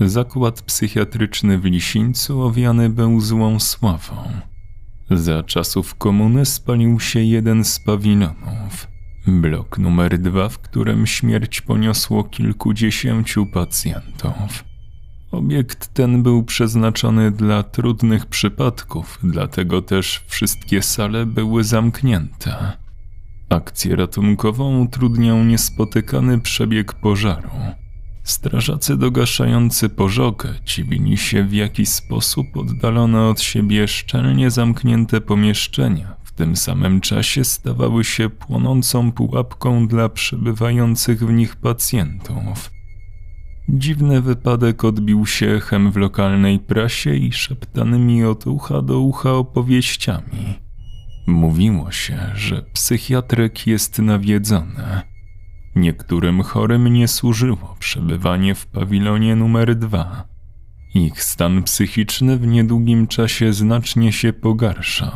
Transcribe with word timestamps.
Zakład 0.00 0.62
psychiatryczny 0.62 1.58
w 1.58 1.64
Lisińcu 1.64 2.42
owiany 2.42 2.90
był 2.90 3.20
złą 3.20 3.60
sławą. 3.60 4.16
Za 5.10 5.42
czasów 5.42 5.94
komuny 5.94 6.46
spalił 6.46 7.00
się 7.00 7.20
jeden 7.20 7.64
z 7.64 7.80
pawilonów. 7.80 8.88
Blok 9.26 9.78
numer 9.78 10.18
dwa, 10.18 10.48
w 10.48 10.58
którym 10.58 11.06
śmierć 11.06 11.60
poniosło 11.60 12.24
kilkudziesięciu 12.24 13.46
pacjentów. 13.46 14.64
Obiekt 15.30 15.94
ten 15.94 16.22
był 16.22 16.42
przeznaczony 16.44 17.30
dla 17.30 17.62
trudnych 17.62 18.26
przypadków, 18.26 19.18
dlatego 19.22 19.82
też 19.82 20.24
wszystkie 20.26 20.82
sale 20.82 21.26
były 21.26 21.64
zamknięte. 21.64 22.72
Akcję 23.48 23.96
ratunkową 23.96 24.80
utrudniał 24.80 25.44
niespotykany 25.44 26.40
przebieg 26.40 26.92
pożaru. 26.92 27.50
Strażacy 28.30 28.96
dogaszający 28.96 29.88
pożogę 29.88 30.54
dziwili 30.64 31.16
się, 31.16 31.44
w 31.44 31.52
jaki 31.52 31.86
sposób 31.86 32.46
oddalone 32.56 33.22
od 33.22 33.40
siebie 33.40 33.88
szczelnie 33.88 34.50
zamknięte 34.50 35.20
pomieszczenia 35.20 36.16
w 36.24 36.32
tym 36.32 36.56
samym 36.56 37.00
czasie 37.00 37.44
stawały 37.44 38.04
się 38.04 38.30
płonącą 38.30 39.12
pułapką 39.12 39.88
dla 39.88 40.08
przebywających 40.08 41.26
w 41.26 41.32
nich 41.32 41.56
pacjentów. 41.56 42.70
Dziwny 43.68 44.20
wypadek 44.20 44.84
odbił 44.84 45.26
się 45.26 45.46
echem 45.46 45.92
w 45.92 45.96
lokalnej 45.96 46.58
prasie 46.58 47.14
i 47.14 47.32
szeptanymi 47.32 48.24
od 48.24 48.46
ucha 48.46 48.82
do 48.82 49.00
ucha 49.00 49.32
opowieściami. 49.32 50.54
Mówiło 51.26 51.90
się, 51.90 52.18
że 52.34 52.62
psychiatryk 52.62 53.66
jest 53.66 53.98
nawiedzony. 53.98 55.09
Niektórym 55.76 56.42
chorym 56.42 56.86
nie 56.86 57.08
służyło 57.08 57.76
przebywanie 57.78 58.54
w 58.54 58.66
pawilonie 58.66 59.36
numer 59.36 59.76
dwa. 59.76 60.24
Ich 60.94 61.22
stan 61.22 61.62
psychiczny 61.62 62.38
w 62.38 62.46
niedługim 62.46 63.06
czasie 63.06 63.52
znacznie 63.52 64.12
się 64.12 64.32
pogarszał. 64.32 65.12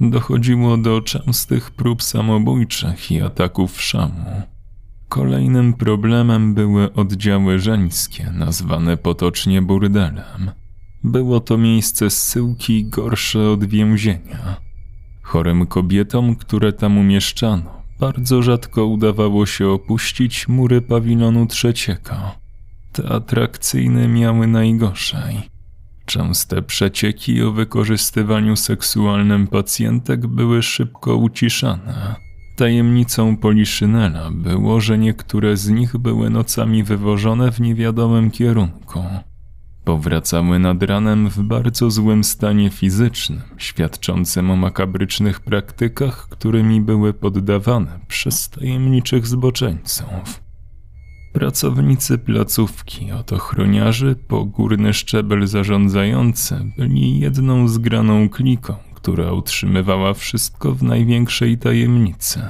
Dochodziło 0.00 0.76
do 0.76 1.00
częstych 1.00 1.70
prób 1.70 2.02
samobójczych 2.02 3.10
i 3.10 3.22
ataków 3.22 3.82
szamu. 3.82 4.42
Kolejnym 5.08 5.74
problemem 5.74 6.54
były 6.54 6.92
oddziały 6.92 7.58
żeńskie, 7.58 8.32
nazwane 8.34 8.96
potocznie 8.96 9.62
burdelem. 9.62 10.50
Było 11.04 11.40
to 11.40 11.58
miejsce 11.58 12.10
zsyłki 12.10 12.84
gorsze 12.84 13.50
od 13.50 13.64
więzienia. 13.64 14.56
Chorym 15.22 15.66
kobietom, 15.66 16.36
które 16.36 16.72
tam 16.72 16.98
umieszczano, 16.98 17.81
bardzo 18.02 18.42
rzadko 18.42 18.86
udawało 18.86 19.46
się 19.46 19.68
opuścić 19.68 20.48
mury 20.48 20.80
pawilonu 20.80 21.46
trzeciego. 21.46 22.14
Te 22.92 23.08
atrakcyjne 23.08 24.08
miały 24.08 24.46
najgorzej. 24.46 25.40
Częste 26.06 26.62
przecieki 26.62 27.42
o 27.42 27.52
wykorzystywaniu 27.52 28.56
seksualnym 28.56 29.46
pacjentek 29.46 30.26
były 30.26 30.62
szybko 30.62 31.16
uciszane. 31.16 32.14
Tajemnicą 32.56 33.36
Poliszynela 33.36 34.30
było, 34.30 34.80
że 34.80 34.98
niektóre 34.98 35.56
z 35.56 35.68
nich 35.68 35.96
były 35.96 36.30
nocami 36.30 36.84
wywożone 36.84 37.52
w 37.52 37.60
niewiadomym 37.60 38.30
kierunku. 38.30 39.04
Powracały 39.84 40.58
nad 40.58 40.82
ranem 40.82 41.30
w 41.30 41.40
bardzo 41.40 41.90
złym 41.90 42.24
stanie 42.24 42.70
fizycznym, 42.70 43.42
świadczącym 43.58 44.50
o 44.50 44.56
makabrycznych 44.56 45.40
praktykach, 45.40 46.28
którymi 46.28 46.80
były 46.80 47.14
poddawane 47.14 48.00
przez 48.08 48.50
tajemniczych 48.50 49.26
zboczeńców. 49.26 50.42
Pracownicy 51.32 52.18
placówki 52.18 53.12
od 53.12 53.32
ochroniarzy 53.32 54.16
po 54.28 54.44
górny 54.44 54.94
szczebel 54.94 55.46
zarządzający 55.46 56.72
byli 56.76 57.20
jedną 57.20 57.68
zgraną 57.68 58.28
kliką, 58.28 58.74
która 58.94 59.32
utrzymywała 59.32 60.14
wszystko 60.14 60.74
w 60.74 60.82
największej 60.82 61.58
tajemnicy. 61.58 62.40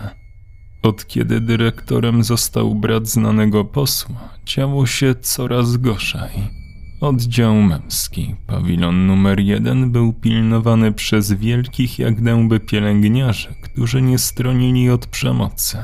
Od 0.83 1.07
kiedy 1.07 1.41
dyrektorem 1.41 2.25
został 2.25 2.75
brat 2.75 3.09
znanego 3.09 3.65
posła, 3.65 4.29
działo 4.47 4.87
się 4.87 5.15
coraz 5.15 5.77
gorzej. 5.77 6.62
Oddział 7.03 7.55
męski, 7.55 8.35
pawilon 8.47 9.07
numer 9.07 9.41
jeden, 9.41 9.91
był 9.91 10.13
pilnowany 10.13 10.93
przez 10.93 11.33
wielkich 11.33 11.99
jak 11.99 12.23
dęby 12.23 12.61
pielęgniarzy, 12.61 13.55
którzy 13.63 14.03
nie 14.03 14.19
stronili 14.19 14.91
od 14.91 15.07
przemocy. 15.07 15.79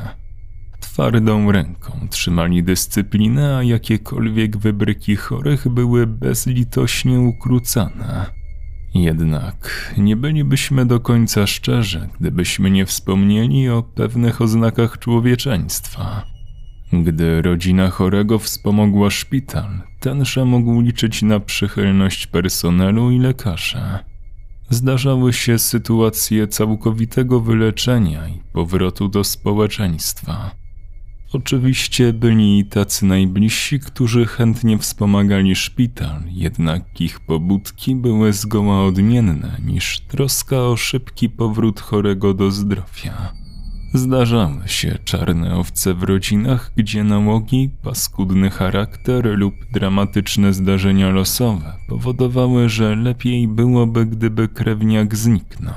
Twardą 0.80 1.52
ręką 1.52 2.08
trzymali 2.10 2.62
dyscyplinę, 2.62 3.56
a 3.56 3.62
jakiekolwiek 3.62 4.56
wybryki 4.56 5.16
chorych 5.16 5.68
były 5.68 6.06
bezlitośnie 6.06 7.20
ukrócane. 7.20 8.26
Jednak 8.94 9.94
nie 9.96 10.16
bylibyśmy 10.16 10.86
do 10.86 11.00
końca 11.00 11.46
szczerzy, 11.46 12.08
gdybyśmy 12.20 12.70
nie 12.70 12.86
wspomnieli 12.86 13.68
o 13.68 13.82
pewnych 13.82 14.40
oznakach 14.40 14.98
człowieczeństwa. 14.98 16.37
Gdy 16.92 17.42
rodzina 17.42 17.90
chorego 17.90 18.38
wspomogła 18.38 19.10
szpital, 19.10 19.82
tenże 20.00 20.44
mógł 20.44 20.80
liczyć 20.80 21.22
na 21.22 21.40
przychylność 21.40 22.26
personelu 22.26 23.10
i 23.10 23.18
lekarza. 23.18 24.04
Zdarzały 24.70 25.32
się 25.32 25.58
sytuacje 25.58 26.48
całkowitego 26.48 27.40
wyleczenia 27.40 28.28
i 28.28 28.40
powrotu 28.52 29.08
do 29.08 29.24
społeczeństwa. 29.24 30.50
Oczywiście 31.32 32.12
byli 32.12 32.64
tacy 32.64 33.06
najbliżsi, 33.06 33.80
którzy 33.80 34.26
chętnie 34.26 34.78
wspomagali 34.78 35.54
szpital, 35.56 36.22
jednak 36.30 37.00
ich 37.00 37.20
pobudki 37.20 37.94
były 37.94 38.32
zgoła 38.32 38.84
odmienne 38.84 39.56
niż 39.64 40.00
troska 40.00 40.56
o 40.62 40.76
szybki 40.76 41.30
powrót 41.30 41.80
chorego 41.80 42.34
do 42.34 42.50
zdrowia. 42.50 43.32
Zdarzały 43.94 44.60
się 44.66 44.98
czarne 45.04 45.56
owce 45.56 45.94
w 45.94 46.02
rodzinach, 46.02 46.72
gdzie 46.76 47.04
nałogi, 47.04 47.70
paskudny 47.82 48.50
charakter 48.50 49.38
lub 49.38 49.54
dramatyczne 49.72 50.52
zdarzenia 50.52 51.10
losowe 51.10 51.72
powodowały, 51.88 52.68
że 52.68 52.96
lepiej 52.96 53.48
byłoby, 53.48 54.06
gdyby 54.06 54.48
krewniak 54.48 55.16
zniknął. 55.16 55.74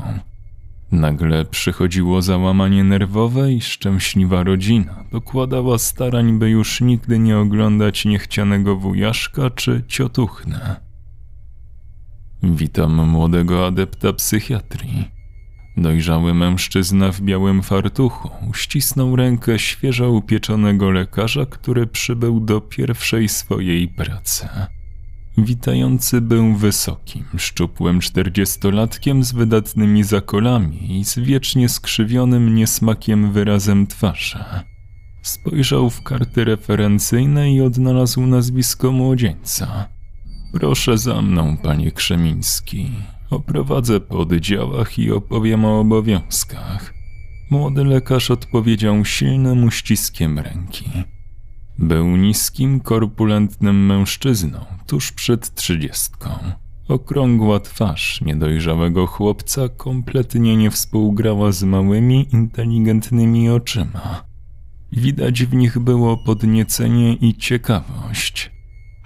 Nagle 0.91 1.45
przychodziło 1.45 2.21
załamanie 2.21 2.83
nerwowe 2.83 3.53
i 3.53 3.61
szczęśliwa 3.61 4.43
rodzina 4.43 5.03
dokładała 5.11 5.77
starań, 5.77 6.39
by 6.39 6.49
już 6.49 6.81
nigdy 6.81 7.19
nie 7.19 7.37
oglądać 7.37 8.05
niechcianego 8.05 8.75
wujaszka 8.75 9.49
czy 9.49 9.83
ciotuchnę. 9.87 10.75
Witam 12.43 13.09
młodego 13.09 13.67
adepta 13.67 14.13
psychiatrii. 14.13 15.20
Dojrzały 15.77 16.33
mężczyzna 16.33 17.11
w 17.11 17.21
białym 17.21 17.63
fartuchu 17.63 18.29
uścisnął 18.49 19.15
rękę 19.15 19.59
świeżo 19.59 20.11
upieczonego 20.11 20.91
lekarza, 20.91 21.45
który 21.45 21.87
przybył 21.87 22.39
do 22.39 22.61
pierwszej 22.61 23.29
swojej 23.29 23.87
pracy. 23.87 24.49
Witający 25.37 26.21
był 26.21 26.55
wysokim, 26.55 27.25
szczupłym 27.37 27.99
czterdziestolatkiem 27.99 29.23
z 29.23 29.31
wydatnymi 29.31 30.03
zakolami 30.03 30.99
i 30.99 31.05
z 31.05 31.19
wiecznie 31.19 31.69
skrzywionym 31.69 32.55
niesmakiem 32.55 33.31
wyrazem 33.31 33.87
twarzy. 33.87 34.43
Spojrzał 35.21 35.89
w 35.89 36.03
karty 36.03 36.43
referencyjne 36.43 37.53
i 37.53 37.61
odnalazł 37.61 38.21
nazwisko 38.21 38.91
młodzieńca. 38.91 39.87
Proszę 40.53 40.97
za 40.97 41.21
mną, 41.21 41.57
panie 41.57 41.91
Krzemiński. 41.91 42.91
Oprowadzę 43.31 43.99
po 43.99 44.19
oddziałach 44.19 44.99
i 44.99 45.11
opowiem 45.11 45.65
o 45.65 45.79
obowiązkach. 45.79 46.93
Młody 47.49 47.83
lekarz 47.83 48.31
odpowiedział 48.31 49.05
silnym 49.05 49.63
uściskiem 49.63 50.39
ręki. 50.39 50.89
Był 51.79 52.17
niskim, 52.17 52.79
korpulentnym 52.79 53.85
mężczyzną, 53.85 54.59
tuż 54.87 55.11
przed 55.11 55.55
trzydziestką. 55.55 56.29
Okrągła 56.87 57.59
twarz 57.59 58.21
niedojrzałego 58.21 59.07
chłopca 59.07 59.69
kompletnie 59.69 60.57
nie 60.57 60.71
współgrała 60.71 61.51
z 61.51 61.63
małymi, 61.63 62.27
inteligentnymi 62.33 63.49
oczyma. 63.49 64.25
Widać 64.91 65.43
w 65.43 65.53
nich 65.53 65.79
było 65.79 66.17
podniecenie 66.17 67.13
i 67.13 67.35
ciekawość. 67.35 68.51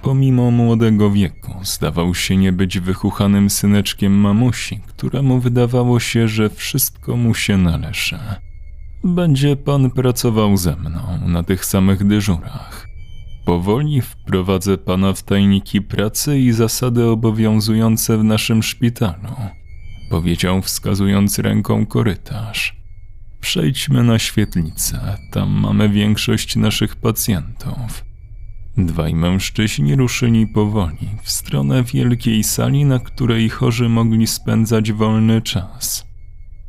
Pomimo 0.06 0.52
młodego 0.52 1.12
wieku, 1.12 1.52
zdawał 1.64 2.16
się 2.16 2.38
nie 2.38 2.52
być 2.52 2.80
wychuchanym 2.80 3.50
syneczkiem 3.50 4.14
mamusi, 4.14 4.80
któremu 4.88 5.40
wydawało 5.40 6.00
się, 6.00 6.28
że 6.28 6.50
wszystko 6.50 7.18
mu 7.18 7.34
się 7.34 7.58
należy. 7.58 8.20
Będzie 9.04 9.56
pan 9.56 9.92
pracował 9.92 10.58
ze 10.58 10.76
mną 10.76 11.20
na 11.28 11.44
tych 11.44 11.66
samych 11.66 12.08
dyżurach. 12.08 12.88
Powoli 13.46 14.02
wprowadzę 14.02 14.78
pana 14.78 15.14
w 15.14 15.24
tajniki 15.24 15.82
pracy 15.82 16.40
i 16.40 16.52
zasady 16.52 17.06
obowiązujące 17.06 18.18
w 18.18 18.24
naszym 18.24 18.64
szpitalu, 18.64 19.36
powiedział 20.10 20.62
wskazując 20.62 21.40
ręką 21.40 21.86
korytarz. 21.86 22.76
Przejdźmy 23.42 24.04
na 24.04 24.20
świetlicę, 24.20 25.18
tam 25.32 25.50
mamy 25.50 25.90
większość 25.90 26.56
naszych 26.56 26.96
pacjentów. 26.96 28.15
Dwaj 28.78 29.16
mężczyźni 29.16 29.96
ruszyli 29.96 30.48
powoli 30.48 31.10
w 31.24 31.32
stronę 31.32 31.84
wielkiej 31.84 32.44
sali, 32.44 32.86
na 32.86 33.00
której 33.00 33.50
chorzy 33.50 33.90
mogli 33.90 34.28
spędzać 34.28 34.92
wolny 34.92 35.42
czas. 35.42 36.06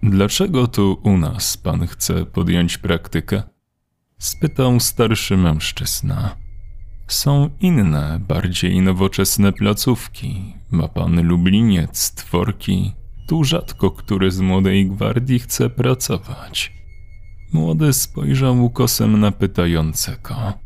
Dlaczego 0.03 0.67
tu 0.67 1.01
u 1.03 1.17
nas 1.17 1.57
pan 1.57 1.87
chce 1.87 2.27
podjąć 2.27 2.79
praktykę? 2.79 3.43
spytał 4.19 4.81
starszy 4.81 5.37
mężczyzna. 5.37 6.37
Są 7.09 7.51
inne, 7.61 8.21
bardziej 8.29 8.83
nowoczesne 8.83 9.53
placówki. 9.53 10.55
Ma 10.71 10.89
pan 10.89 11.29
Lubliniec, 11.29 12.15
Tworki. 12.15 12.93
Tu 13.29 13.45
rzadko 13.45 13.91
który 13.91 14.31
z 14.31 14.41
młodej 14.41 14.87
gwardii 14.87 15.39
chce 15.39 15.71
pracować. 15.71 16.73
Młody 17.53 17.93
spojrzał 17.93 18.65
ukosem 18.65 19.21
na 19.21 19.31
pytającego. 19.31 20.66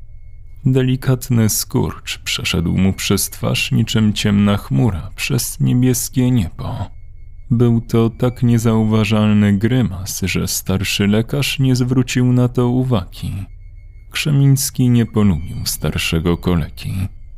Delikatny 0.66 1.48
skurcz 1.48 2.18
przeszedł 2.18 2.78
mu 2.78 2.92
przez 2.92 3.30
twarz 3.30 3.72
niczym 3.72 4.12
ciemna 4.12 4.56
chmura 4.56 5.10
przez 5.16 5.60
niebieskie 5.60 6.30
niebo. 6.30 6.90
Był 7.50 7.80
to 7.80 8.10
tak 8.10 8.42
niezauważalny 8.42 9.52
grymas, 9.52 10.20
że 10.22 10.48
starszy 10.48 11.06
lekarz 11.06 11.58
nie 11.58 11.76
zwrócił 11.76 12.32
na 12.32 12.48
to 12.48 12.68
uwagi. 12.68 13.32
Krzemiński 14.10 14.90
nie 14.90 15.06
polubił 15.06 15.56
starszego 15.64 16.36
kolegi. 16.36 16.94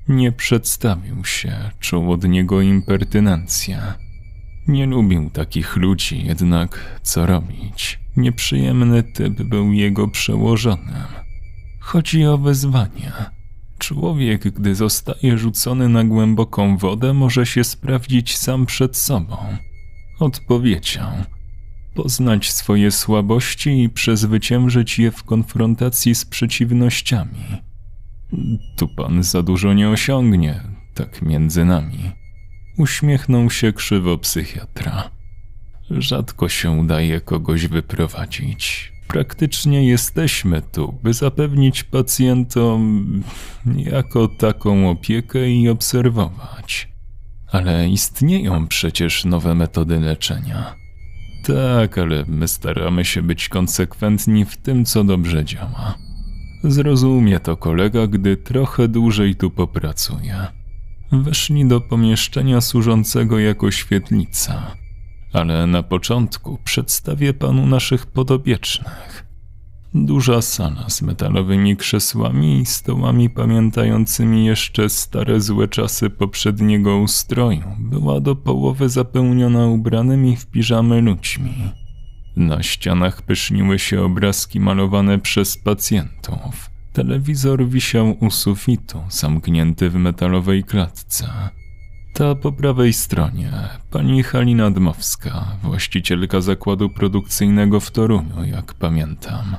Nie 0.09 0.33
przedstawił 0.33 1.25
się, 1.25 1.71
czuł 1.81 2.13
od 2.13 2.25
niego 2.25 2.61
impertynencja. 2.61 3.95
Nie 4.69 4.87
lubił 4.87 5.31
takich 5.31 5.77
ludzi, 5.77 6.25
jednak 6.27 7.01
co 7.03 7.27
robić? 7.27 8.01
Nieprzyjemny 8.17 9.03
typ 9.03 9.43
był 9.43 9.73
jego 9.73 10.09
przełożonym. 10.09 11.22
Chodzi 11.83 12.27
o 12.27 12.39
wyzwania. 12.39 13.31
Człowiek, 13.79 14.43
gdy 14.43 14.75
zostaje 14.75 15.39
rzucony 15.39 15.89
na 15.89 16.05
głęboką 16.05 16.77
wodę, 16.77 17.13
może 17.15 17.47
się 17.47 17.65
sprawdzić 17.65 18.37
sam 18.37 18.67
przed 18.67 18.97
sobą. 18.97 19.37
Odpowiedział– 20.21 21.11
poznać 21.95 22.53
swoje 22.53 22.91
słabości 22.91 23.83
i 23.83 23.89
przezwyciężyć 23.89 24.99
je 24.99 25.11
w 25.11 25.25
konfrontacji 25.25 26.15
z 26.15 26.25
przeciwnościami. 26.25 27.63
Tu 28.77 28.89
pan 28.89 29.23
za 29.23 29.43
dużo 29.43 29.73
nie 29.73 29.89
osiągnie, 29.89 30.61
tak 30.95 31.23
między 31.23 31.65
nami. 31.65 32.13
Uśmiechnął 32.79 33.51
się 33.51 33.73
krzywo 33.73 34.19
psychiatra. 34.19 35.11
Rzadko 35.91 36.49
się 36.49 36.71
udaje 36.71 37.21
kogoś 37.21 37.67
wyprowadzić. 37.67 38.92
Praktycznie 39.09 39.87
jesteśmy 39.87 40.63
tu, 40.63 40.99
by 41.03 41.13
zapewnić 41.13 41.85
pacjentom 41.85 43.07
jako 43.77 44.29
taką 44.29 44.91
opiekę 44.91 45.51
i 45.51 45.69
obserwować. 45.69 46.89
Ale 47.53 47.89
istnieją 47.89 48.67
przecież 48.67 49.25
nowe 49.25 49.55
metody 49.55 50.01
leczenia. 50.01 50.75
Tak, 51.47 51.99
ale 51.99 52.25
my 52.29 52.49
staramy 52.49 53.05
się 53.05 53.23
być 53.23 53.49
konsekwentni 53.49 54.45
w 54.45 54.57
tym, 54.57 54.85
co 54.85 55.05
dobrze 55.05 55.45
działa. 55.45 55.95
Zrozumie 56.65 57.41
to 57.41 57.57
kolega, 57.57 58.07
gdy 58.07 58.37
trochę 58.37 58.89
dłużej 58.89 59.35
tu 59.35 59.51
popracuje. 59.51 60.37
Weszli 61.13 61.65
do 61.65 61.81
pomieszczenia 61.81 62.61
służącego 62.61 63.39
jako 63.39 63.71
świetlica, 63.71 64.77
ale 65.33 65.67
na 65.67 65.83
początku 65.83 66.59
przedstawię 66.65 67.35
panu 67.35 67.67
naszych 67.67 68.07
podobiecznych. 68.07 69.27
Duża 69.95 70.43
sala 70.43 70.91
z 70.91 71.03
metalowymi 71.03 71.77
krzesłami 71.77 72.61
i 72.61 72.67
stołami 72.67 73.31
pamiętającymi 73.31 74.47
jeszcze 74.47 74.89
stare 74.89 75.41
złe 75.41 75.69
czasy 75.69 76.11
poprzedniego 76.11 76.99
ustroju 76.99 77.77
była 77.79 78.21
do 78.21 78.37
połowy 78.37 78.89
zapełniona 78.89 79.67
ubranymi 79.67 80.37
w 80.37 80.47
piżamy 80.47 81.01
ludźmi. 81.01 81.55
Na 82.37 82.63
ścianach 82.63 83.23
pyszniły 83.23 83.79
się 83.79 84.03
obrazki 84.03 84.61
malowane 84.61 85.19
przez 85.19 85.59
pacjentów. 85.59 86.71
Telewizor 86.93 87.67
wisiał 87.67 88.17
u 88.21 88.31
sufitu, 88.31 89.03
zamknięty 89.11 89.91
w 89.91 89.95
metalowej 89.95 90.65
klatce. 90.65 91.29
Ta 92.13 92.35
po 92.35 92.53
prawej 92.53 92.93
stronie, 92.93 93.53
pani 93.91 94.23
Halina 94.23 94.71
Dmowska, 94.71 95.45
właścicielka 95.63 96.41
zakładu 96.41 96.91
produkcyjnego 96.91 97.81
w 97.81 97.91
Toruniu, 97.91 98.45
jak 98.45 98.75
pamiętam. 98.75 99.57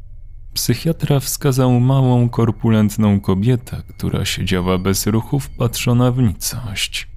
Psychiatra 0.53 1.19
wskazał 1.19 1.79
małą, 1.79 2.29
korpulentną 2.29 3.19
kobietę, 3.19 3.81
która 3.89 4.25
siedziała 4.25 4.77
bez 4.77 5.07
ruchu 5.07 5.39
wpatrzona 5.39 6.11
w 6.11 6.17
nicość. 6.17 7.07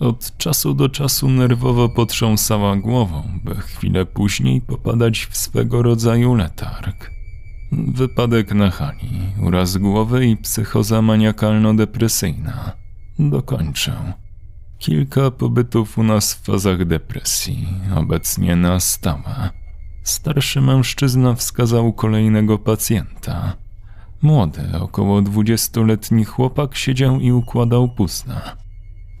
Od 0.00 0.36
czasu 0.36 0.74
do 0.74 0.88
czasu 0.88 1.28
nerwowo 1.28 1.88
potrząsała 1.88 2.76
głową, 2.76 3.22
by 3.44 3.54
chwilę 3.54 4.06
później 4.06 4.60
popadać 4.60 5.26
w 5.30 5.36
swego 5.36 5.82
rodzaju 5.82 6.34
letarg. 6.34 7.10
Wypadek 7.72 8.54
na 8.54 8.70
hali, 8.70 9.20
uraz 9.42 9.76
głowy 9.76 10.26
i 10.26 10.36
psychoza 10.36 11.02
maniakalno-depresyjna. 11.02 12.72
Dokończę. 13.18 14.23
Kilka 14.84 15.30
pobytów 15.30 15.98
u 15.98 16.02
nas 16.02 16.34
w 16.34 16.44
fazach 16.44 16.84
depresji, 16.84 17.68
obecnie 17.96 18.56
na 18.56 18.80
stałe. 18.80 19.50
Starszy 20.02 20.60
mężczyzna 20.60 21.34
wskazał 21.34 21.92
kolejnego 21.92 22.58
pacjenta. 22.58 23.56
Młody, 24.22 24.62
około 24.80 25.22
dwudziestoletni 25.22 26.24
chłopak 26.24 26.76
siedział 26.76 27.20
i 27.20 27.32
układał 27.32 27.88
puzna. 27.88 28.56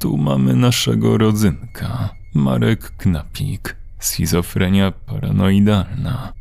Tu 0.00 0.16
mamy 0.16 0.54
naszego 0.54 1.18
rodzynka, 1.18 2.08
Marek 2.34 2.96
Knapik, 2.96 3.76
schizofrenia 3.98 4.90
paranoidalna. 4.90 6.32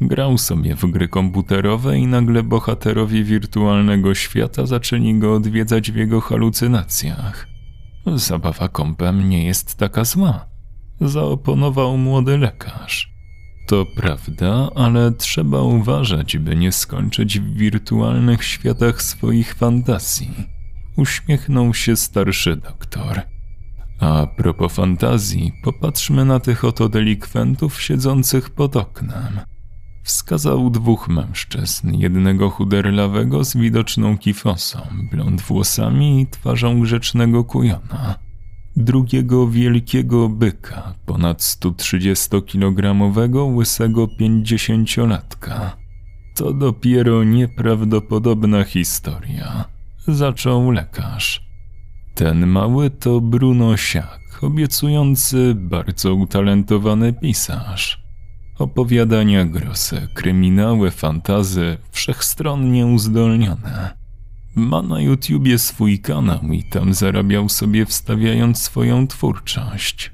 Grał 0.00 0.38
sobie 0.38 0.76
w 0.76 0.86
gry 0.86 1.08
komputerowe 1.08 1.98
i 1.98 2.06
nagle 2.06 2.42
bohaterowie 2.42 3.24
wirtualnego 3.24 4.14
świata 4.14 4.66
zaczęli 4.66 5.18
go 5.18 5.34
odwiedzać 5.34 5.92
w 5.92 5.96
jego 5.96 6.20
halucynacjach. 6.20 7.57
Zabawa 8.14 8.68
kąpem 8.68 9.28
nie 9.28 9.44
jest 9.44 9.74
taka 9.74 10.04
zła, 10.04 10.46
zaoponował 11.00 11.98
młody 11.98 12.38
lekarz. 12.38 13.12
To 13.68 13.86
prawda, 13.96 14.70
ale 14.74 15.12
trzeba 15.12 15.60
uważać, 15.60 16.38
by 16.38 16.56
nie 16.56 16.72
skończyć 16.72 17.40
w 17.40 17.54
wirtualnych 17.54 18.44
światach 18.44 19.02
swoich 19.02 19.54
fantazji. 19.54 20.30
Uśmiechnął 20.96 21.74
się 21.74 21.96
starszy 21.96 22.56
doktor. 22.56 23.22
A 24.00 24.26
propos 24.36 24.72
fantazji, 24.72 25.52
popatrzmy 25.64 26.24
na 26.24 26.40
tych 26.40 26.64
oto 26.64 26.88
delikwentów 26.88 27.82
siedzących 27.82 28.50
pod 28.50 28.76
oknem. 28.76 29.40
Wskazał 30.08 30.70
dwóch 30.70 31.08
mężczyzn, 31.08 31.94
jednego 31.94 32.50
chuderlawego 32.50 33.44
z 33.44 33.56
widoczną 33.56 34.18
kifosą, 34.18 34.78
blond 35.10 35.42
włosami 35.42 36.20
i 36.20 36.26
twarzą 36.26 36.80
grzecznego 36.80 37.44
kujona 37.44 38.14
drugiego 38.76 39.48
wielkiego 39.48 40.28
byka, 40.28 40.94
ponad 41.06 41.38
130-kilogramowego 41.38 43.54
łysego 43.54 44.08
pięćdziesięciolatka. 44.18 45.76
To 46.36 46.52
dopiero 46.52 47.24
nieprawdopodobna 47.24 48.64
historia, 48.64 49.64
zaczął 50.06 50.70
lekarz. 50.70 51.48
Ten 52.14 52.46
mały 52.46 52.90
to 52.90 53.20
Bruno 53.20 53.76
Siak, 53.76 54.38
obiecujący 54.42 55.54
bardzo 55.54 56.14
utalentowany 56.14 57.12
pisarz. 57.12 58.07
Opowiadania 58.58 59.44
grose, 59.44 60.08
kryminały, 60.14 60.90
fantazy, 60.90 61.76
wszechstronnie 61.90 62.86
uzdolnione. 62.86 63.96
Ma 64.54 64.82
na 64.82 65.00
YouTubie 65.00 65.58
swój 65.58 65.98
kanał 65.98 66.40
i 66.52 66.64
tam 66.64 66.94
zarabiał 66.94 67.48
sobie 67.48 67.86
wstawiając 67.86 68.62
swoją 68.62 69.06
twórczość. 69.06 70.12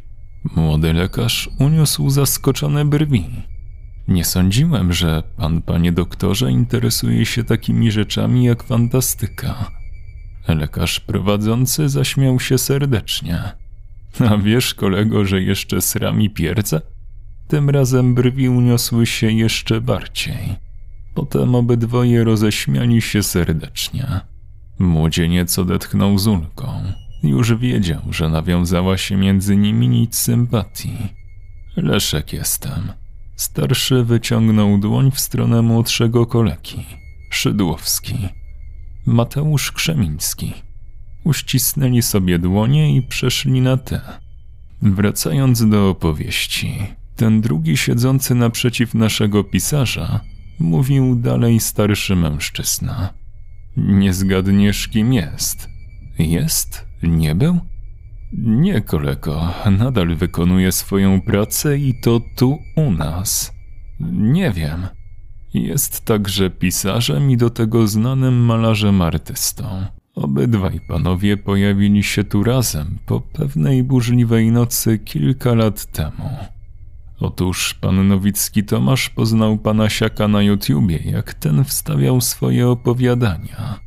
Młody 0.56 0.92
lekarz 0.92 1.50
uniósł 1.58 2.10
zaskoczone 2.10 2.84
brwi. 2.84 3.24
Nie 4.08 4.24
sądziłem, 4.24 4.92
że 4.92 5.22
pan, 5.36 5.62
panie 5.62 5.92
doktorze, 5.92 6.50
interesuje 6.50 7.26
się 7.26 7.44
takimi 7.44 7.92
rzeczami 7.92 8.44
jak 8.44 8.62
fantastyka. 8.62 9.70
Lekarz 10.48 11.00
prowadzący 11.00 11.88
zaśmiał 11.88 12.40
się 12.40 12.58
serdecznie. 12.58 13.42
A 14.30 14.36
wiesz, 14.36 14.74
kolego, 14.74 15.24
że 15.24 15.42
jeszcze 15.42 15.80
srami 15.80 16.30
pierdze? 16.30 16.80
Tym 17.48 17.70
razem 17.70 18.14
brwi 18.14 18.48
uniosły 18.48 19.06
się 19.06 19.32
jeszcze 19.32 19.80
bardziej. 19.80 20.56
Potem 21.14 21.54
obydwoje 21.54 22.24
roześmiali 22.24 23.02
się 23.02 23.22
serdecznie. 23.22 24.20
Młodzieniec 24.78 25.58
odetchnął 25.58 26.18
z 26.18 26.26
ulgą. 26.26 26.82
Już 27.22 27.54
wiedział, 27.54 28.00
że 28.10 28.28
nawiązała 28.28 28.96
się 28.96 29.16
między 29.16 29.56
nimi 29.56 29.88
nic 29.88 30.18
sympatii. 30.18 30.96
Leszek 31.76 32.32
jestem. 32.32 32.92
Starszy 33.36 34.04
wyciągnął 34.04 34.78
dłoń 34.78 35.10
w 35.10 35.20
stronę 35.20 35.62
młodszego 35.62 36.26
kolegi. 36.26 36.86
Szydłowski. 37.30 38.14
Mateusz 39.06 39.72
Krzemiński. 39.72 40.52
Uścisnęli 41.24 42.02
sobie 42.02 42.38
dłonie 42.38 42.96
i 42.96 43.02
przeszli 43.02 43.60
na 43.60 43.76
te. 43.76 44.00
Wracając 44.82 45.68
do 45.68 45.90
opowieści, 45.90 46.78
ten 47.16 47.40
drugi 47.40 47.76
siedzący 47.76 48.34
naprzeciw 48.34 48.94
naszego 48.94 49.44
pisarza 49.44 50.20
mówił 50.58 51.16
dalej 51.16 51.60
starszy 51.60 52.16
mężczyzna. 52.16 53.14
Nie 53.76 54.14
zgadniesz, 54.14 54.88
kim 54.88 55.12
jest. 55.12 55.68
Jest? 56.18 56.86
Nie 57.02 57.34
był? 57.34 57.60
Nie, 58.38 58.80
kolego, 58.80 59.50
nadal 59.78 60.16
wykonuje 60.16 60.72
swoją 60.72 61.20
pracę 61.20 61.78
i 61.78 61.94
to 62.02 62.20
tu 62.36 62.58
u 62.76 62.90
nas. 62.90 63.52
Nie 64.12 64.50
wiem. 64.50 64.86
Jest 65.54 66.04
także 66.04 66.50
pisarzem 66.50 67.30
i 67.30 67.36
do 67.36 67.50
tego 67.50 67.86
znanym 67.86 68.34
malarzem 68.34 69.02
artystą. 69.02 69.86
Obydwaj 70.14 70.80
panowie 70.88 71.36
pojawili 71.36 72.02
się 72.02 72.24
tu 72.24 72.44
razem 72.44 72.98
po 73.06 73.20
pewnej 73.20 73.84
burzliwej 73.84 74.52
nocy 74.52 74.98
kilka 74.98 75.54
lat 75.54 75.86
temu. 75.86 76.30
Otóż 77.24 77.74
pan 77.74 78.08
Nowicki 78.08 78.64
Tomasz 78.64 79.08
poznał 79.08 79.58
pana 79.58 79.88
Siaka 79.90 80.28
na 80.28 80.42
YouTubie, 80.42 80.98
jak 81.04 81.34
ten 81.34 81.64
wstawiał 81.64 82.20
swoje 82.20 82.68
opowiadania. 82.68 83.80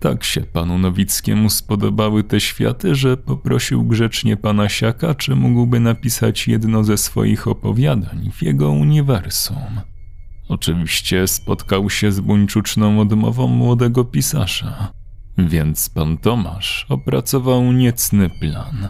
Tak 0.00 0.24
się 0.24 0.40
panu 0.40 0.78
Nowickiemu 0.78 1.50
spodobały 1.50 2.24
te 2.24 2.40
światy, 2.40 2.94
że 2.94 3.16
poprosił 3.16 3.84
grzecznie 3.84 4.36
pana 4.36 4.68
Siaka, 4.68 5.14
czy 5.14 5.36
mógłby 5.36 5.80
napisać 5.80 6.48
jedno 6.48 6.84
ze 6.84 6.96
swoich 6.96 7.48
opowiadań 7.48 8.30
w 8.32 8.42
jego 8.42 8.70
uniwersum. 8.70 9.80
Oczywiście 10.48 11.26
spotkał 11.26 11.90
się 11.90 12.12
z 12.12 12.20
buńczuczną 12.20 13.00
odmową 13.00 13.48
młodego 13.48 14.04
pisarza, 14.04 14.92
więc 15.38 15.88
pan 15.88 16.18
Tomasz 16.18 16.86
opracował 16.88 17.72
niecny 17.72 18.30
plan. 18.30 18.88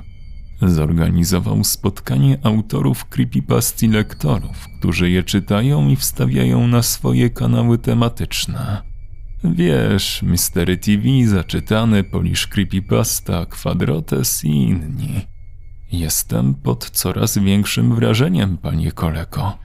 Zorganizował 0.62 1.64
spotkanie 1.64 2.38
autorów 2.42 3.04
creepypast 3.04 3.82
i 3.82 3.88
lektorów, 3.88 4.68
którzy 4.78 5.10
je 5.10 5.22
czytają 5.22 5.88
i 5.88 5.96
wstawiają 5.96 6.66
na 6.68 6.82
swoje 6.82 7.30
kanały 7.30 7.78
tematyczne. 7.78 8.82
Wiesz, 9.44 10.22
Mystery 10.22 10.76
TV, 10.76 11.02
Zaczytany, 11.26 12.04
Polish 12.04 12.46
Creepypasta, 12.46 13.46
Quadrotes 13.46 14.44
i 14.44 14.48
inni. 14.48 15.20
Jestem 15.92 16.54
pod 16.54 16.90
coraz 16.90 17.38
większym 17.38 17.94
wrażeniem, 17.94 18.56
panie 18.56 18.92
kolego. 18.92 19.58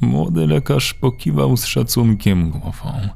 Młody 0.00 0.46
lekarz 0.46 0.94
pokiwał 0.94 1.56
z 1.56 1.64
szacunkiem 1.64 2.50
głową. 2.50 3.08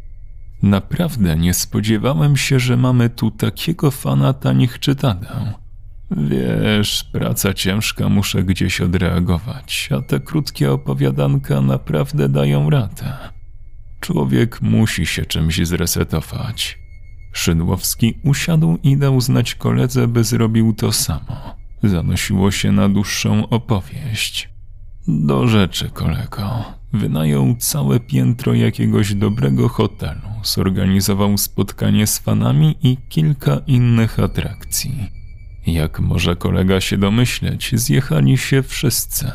Naprawdę 0.62 1.36
nie 1.36 1.54
spodziewałem 1.54 2.36
się, 2.36 2.60
że 2.60 2.76
mamy 2.76 3.10
tu 3.10 3.30
takiego 3.30 3.90
fana 3.90 4.32
tanich 4.32 4.78
czytadeł. 4.78 5.67
Wiesz, 6.10 7.04
praca 7.12 7.54
ciężka, 7.54 8.08
muszę 8.08 8.44
gdzieś 8.44 8.80
odreagować, 8.80 9.88
a 9.98 10.02
te 10.02 10.20
krótkie 10.20 10.72
opowiadanka 10.72 11.60
naprawdę 11.60 12.28
dają 12.28 12.70
radę. 12.70 13.16
Człowiek 14.00 14.62
musi 14.62 15.06
się 15.06 15.26
czymś 15.26 15.66
zresetować. 15.66 16.78
Szydłowski 17.32 18.18
usiadł 18.24 18.78
i 18.82 18.96
dał 18.96 19.20
znać 19.20 19.54
koledze, 19.54 20.08
by 20.08 20.24
zrobił 20.24 20.72
to 20.72 20.92
samo. 20.92 21.56
Zanosiło 21.82 22.50
się 22.50 22.72
na 22.72 22.88
dłuższą 22.88 23.48
opowieść. 23.48 24.48
Do 25.08 25.48
rzeczy, 25.48 25.90
kolego. 25.90 26.64
Wynajął 26.92 27.56
całe 27.56 28.00
piętro 28.00 28.54
jakiegoś 28.54 29.14
dobrego 29.14 29.68
hotelu, 29.68 30.28
zorganizował 30.42 31.38
spotkanie 31.38 32.06
z 32.06 32.18
fanami 32.18 32.76
i 32.82 32.96
kilka 33.08 33.60
innych 33.66 34.20
atrakcji. 34.20 35.17
Jak 35.66 36.00
może 36.00 36.36
kolega 36.36 36.80
się 36.80 36.98
domyśleć, 36.98 37.70
zjechali 37.74 38.38
się 38.38 38.62
wszyscy. 38.62 39.30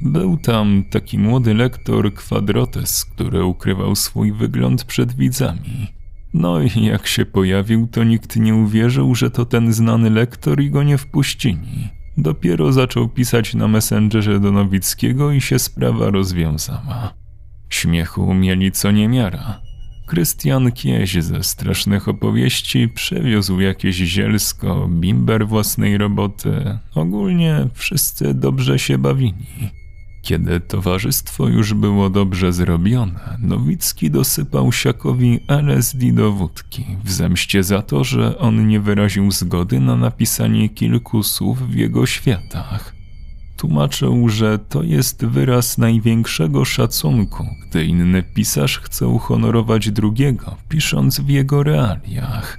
Był 0.00 0.36
tam 0.36 0.84
taki 0.90 1.18
młody 1.18 1.54
lektor 1.54 2.14
Quadrotes, 2.14 3.04
który 3.04 3.44
ukrywał 3.44 3.96
swój 3.96 4.32
wygląd 4.32 4.84
przed 4.84 5.16
widzami. 5.16 5.86
No 6.34 6.62
i 6.62 6.84
jak 6.84 7.06
się 7.06 7.26
pojawił, 7.26 7.86
to 7.86 8.04
nikt 8.04 8.36
nie 8.36 8.54
uwierzył, 8.54 9.14
że 9.14 9.30
to 9.30 9.44
ten 9.44 9.72
znany 9.72 10.10
lektor 10.10 10.60
i 10.60 10.70
go 10.70 10.82
nie 10.82 10.98
wpuścili. 10.98 11.88
Dopiero 12.18 12.72
zaczął 12.72 13.08
pisać 13.08 13.54
na 13.54 13.68
Messengerze 13.68 14.40
do 14.40 14.52
Nowickiego 14.52 15.32
i 15.32 15.40
się 15.40 15.58
sprawa 15.58 16.10
rozwiązała. 16.10 17.14
Śmiechu 17.68 18.34
mieli 18.34 18.72
co 18.72 18.90
niemiara. 18.90 19.65
Krystian 20.06 20.72
Kieś 20.72 21.22
ze 21.22 21.42
strasznych 21.42 22.08
opowieści 22.08 22.88
przewiózł 22.88 23.60
jakieś 23.60 23.96
zielsko, 23.96 24.88
bimber 24.90 25.46
własnej 25.46 25.98
roboty. 25.98 26.78
Ogólnie 26.94 27.68
wszyscy 27.74 28.34
dobrze 28.34 28.78
się 28.78 28.98
bawili. 28.98 29.46
Kiedy 30.22 30.60
towarzystwo 30.60 31.48
już 31.48 31.74
było 31.74 32.10
dobrze 32.10 32.52
zrobione, 32.52 33.38
Nowicki 33.38 34.10
dosypał 34.10 34.72
Siakowi 34.72 35.40
LSD 35.48 36.12
do 36.12 36.32
wódki 36.32 36.84
w 37.04 37.12
zemście 37.12 37.62
za 37.62 37.82
to, 37.82 38.04
że 38.04 38.38
on 38.38 38.68
nie 38.68 38.80
wyraził 38.80 39.30
zgody 39.30 39.80
na 39.80 39.96
napisanie 39.96 40.68
kilku 40.68 41.22
słów 41.22 41.70
w 41.70 41.74
jego 41.74 42.06
światach. 42.06 42.95
Tłumaczył, 43.56 44.28
że 44.28 44.58
to 44.58 44.82
jest 44.82 45.24
wyraz 45.24 45.78
największego 45.78 46.64
szacunku, 46.64 47.46
gdy 47.68 47.84
inny 47.84 48.22
pisarz 48.22 48.78
chce 48.78 49.06
uhonorować 49.06 49.90
drugiego, 49.90 50.56
pisząc 50.68 51.20
w 51.20 51.28
jego 51.28 51.62
realiach. 51.62 52.58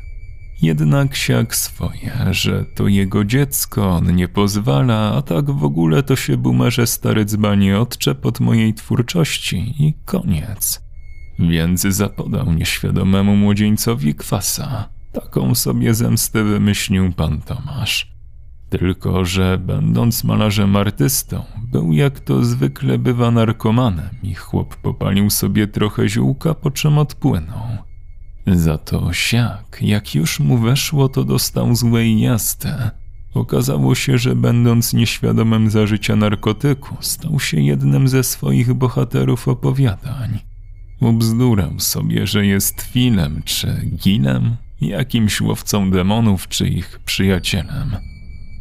Jednak 0.62 1.16
siak 1.16 1.56
swoje, 1.56 2.12
że 2.32 2.66
to 2.76 2.88
jego 2.88 3.26
dziecko, 3.26 3.90
on 3.90 4.16
nie 4.16 4.28
pozwala, 4.28 5.14
a 5.14 5.22
tak 5.22 5.52
w 5.52 5.64
ogóle 5.64 6.04
to 6.04 6.16
się 6.16 6.38
bumerze 6.38 6.88
stary 6.88 7.26
dzbanie 7.26 7.80
odczep 7.80 8.26
od 8.26 8.40
mojej 8.40 8.74
twórczości 8.74 9.74
i 9.80 9.94
koniec. 10.06 10.82
Więc 11.40 11.82
zapodał 11.82 12.54
nieświadomemu 12.54 13.36
młodzieńcowi 13.36 14.16
kwasa. 14.16 14.90
Taką 15.14 15.56
sobie 15.56 15.94
zemstę 15.94 16.44
wymyślił 16.44 17.14
pan 17.14 17.42
Tomasz. 17.42 18.17
Tylko, 18.70 19.26
że 19.26 19.58
będąc 19.58 20.24
malarzem 20.24 20.76
artystą, 20.76 21.44
był 21.72 21.94
jak 21.94 22.20
to 22.20 22.46
zwykle 22.46 22.98
bywa 22.98 23.32
narkomanem 23.32 24.10
i 24.24 24.34
chłop 24.36 24.76
popalił 24.76 25.30
sobie 25.30 25.68
trochę 25.68 26.10
ziółka, 26.10 26.54
po 26.54 26.72
czym 26.72 26.98
odpłynął. 26.98 27.68
Za 28.48 28.78
to 28.78 29.14
siak, 29.14 29.78
jak 29.82 30.16
już 30.16 30.40
mu 30.40 30.58
weszło, 30.58 31.10
to 31.10 31.24
dostał 31.24 31.76
złej 31.76 32.22
jazdy. 32.22 32.70
Okazało 33.34 33.96
się, 33.96 34.18
że 34.18 34.36
będąc 34.36 34.94
nieświadomym 34.94 35.70
zażycia 35.70 36.16
narkotyku, 36.16 36.96
stał 37.00 37.40
się 37.40 37.62
jednym 37.62 38.08
ze 38.08 38.24
swoich 38.24 38.74
bohaterów 38.74 39.48
opowiadań. 39.48 40.40
Ubzdurał 41.02 41.80
sobie, 41.80 42.28
że 42.28 42.46
jest 42.46 42.82
Filem 42.82 43.42
czy 43.46 43.68
Gilem, 44.04 44.56
jakimś 44.82 45.42
łowcą 45.42 45.92
demonów 45.92 46.48
czy 46.48 46.68
ich 46.68 47.00
przyjacielem. 47.06 48.17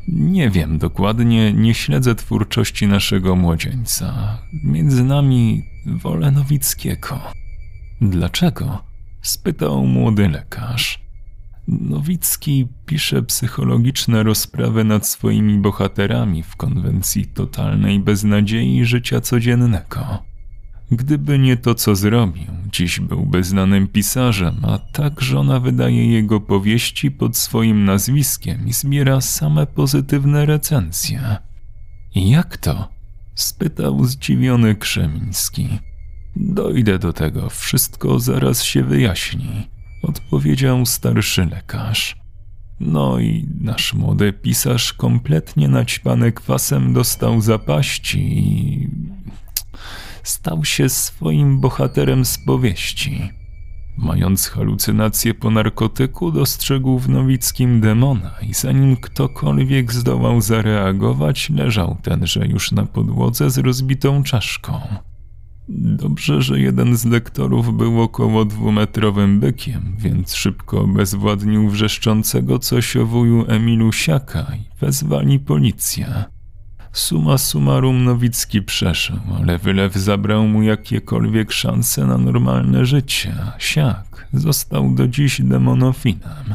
Nie 0.08 0.50
wiem 0.50 0.78
dokładnie, 0.78 1.52
nie 1.52 1.74
śledzę 1.74 2.14
twórczości 2.14 2.86
naszego 2.86 3.36
młodzieńca. 3.36 4.38
Między 4.64 5.04
nami 5.04 5.62
wolę 5.86 6.30
Nowickiego. 6.30 7.20
Dlaczego? 8.00 8.84
spytał 9.22 9.86
młody 9.86 10.28
lekarz. 10.28 11.00
Nowicki 11.68 12.68
pisze 12.86 13.22
psychologiczne 13.22 14.22
rozprawy 14.22 14.84
nad 14.84 15.06
swoimi 15.06 15.58
bohaterami 15.58 16.42
w 16.42 16.56
konwencji 16.56 17.26
totalnej 17.26 18.00
beznadziei 18.00 18.84
życia 18.84 19.20
codziennego. 19.20 20.22
Gdyby 20.90 21.38
nie 21.38 21.56
to, 21.56 21.74
co 21.74 21.96
zrobił, 21.96 22.46
dziś 22.72 23.00
byłby 23.00 23.44
znanym 23.44 23.88
pisarzem, 23.88 24.56
a 24.62 24.78
tak 24.78 25.20
żona 25.20 25.60
wydaje 25.60 26.12
jego 26.12 26.40
powieści 26.40 27.10
pod 27.10 27.36
swoim 27.36 27.84
nazwiskiem 27.84 28.68
i 28.68 28.72
zbiera 28.72 29.20
same 29.20 29.66
pozytywne 29.66 30.46
recenzje. 30.46 31.36
Jak 32.14 32.56
to? 32.56 32.88
spytał 33.34 34.04
zdziwiony 34.04 34.74
Krzemiński. 34.74 35.68
Dojdę 36.36 36.98
do 36.98 37.12
tego, 37.12 37.50
wszystko 37.50 38.20
zaraz 38.20 38.62
się 38.62 38.84
wyjaśni, 38.84 39.68
odpowiedział 40.02 40.86
starszy 40.86 41.46
lekarz. 41.46 42.16
No 42.80 43.18
i 43.18 43.48
nasz 43.60 43.94
młody 43.94 44.32
pisarz 44.32 44.92
kompletnie 44.92 45.68
naćpany 45.68 46.32
kwasem 46.32 46.92
dostał 46.92 47.40
zapaści 47.40 48.38
i 48.38 48.88
stał 50.28 50.64
się 50.64 50.88
swoim 50.88 51.60
bohaterem 51.60 52.24
z 52.24 52.38
powieści. 52.38 53.30
Mając 53.98 54.48
halucynacje 54.48 55.34
po 55.34 55.50
narkotyku, 55.50 56.32
dostrzegł 56.32 56.98
w 56.98 57.08
Nowickim 57.08 57.80
demona 57.80 58.34
i 58.42 58.54
zanim 58.54 58.96
ktokolwiek 58.96 59.92
zdołał 59.92 60.40
zareagować, 60.40 61.50
leżał 61.50 61.96
tenże 62.02 62.46
już 62.46 62.72
na 62.72 62.86
podłodze 62.86 63.50
z 63.50 63.58
rozbitą 63.58 64.22
czaszką. 64.22 64.80
Dobrze, 65.68 66.42
że 66.42 66.60
jeden 66.60 66.96
z 66.96 67.04
lektorów 67.04 67.76
był 67.76 68.02
około 68.02 68.44
dwumetrowym 68.44 69.40
bykiem, 69.40 69.96
więc 69.98 70.34
szybko 70.34 70.80
obezwładnił 70.80 71.70
wrzeszczącego 71.70 72.58
coś 72.58 72.96
o 72.96 73.06
wuju 73.06 73.44
Emilu 73.48 73.92
Siaka 73.92 74.46
i 74.54 74.80
wezwali 74.80 75.38
policję. 75.38 76.24
Suma 76.96 77.38
summarum 77.38 78.04
Nowicki 78.04 78.62
przeszedł, 78.62 79.20
ale 79.38 79.58
wylew 79.58 79.94
zabrał 79.94 80.48
mu 80.48 80.62
jakiekolwiek 80.62 81.52
szanse 81.52 82.06
na 82.06 82.18
normalne 82.18 82.86
życie. 82.86 83.34
Siak 83.58 84.28
został 84.32 84.94
do 84.94 85.08
dziś 85.08 85.40
demonofinem. 85.40 86.54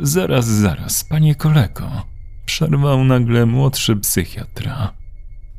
Zaraz, 0.00 0.46
zaraz, 0.46 1.04
panie 1.04 1.34
kolego, 1.34 1.90
przerwał 2.46 3.04
nagle 3.04 3.46
młodszy 3.46 3.96
psychiatra. 3.96 4.92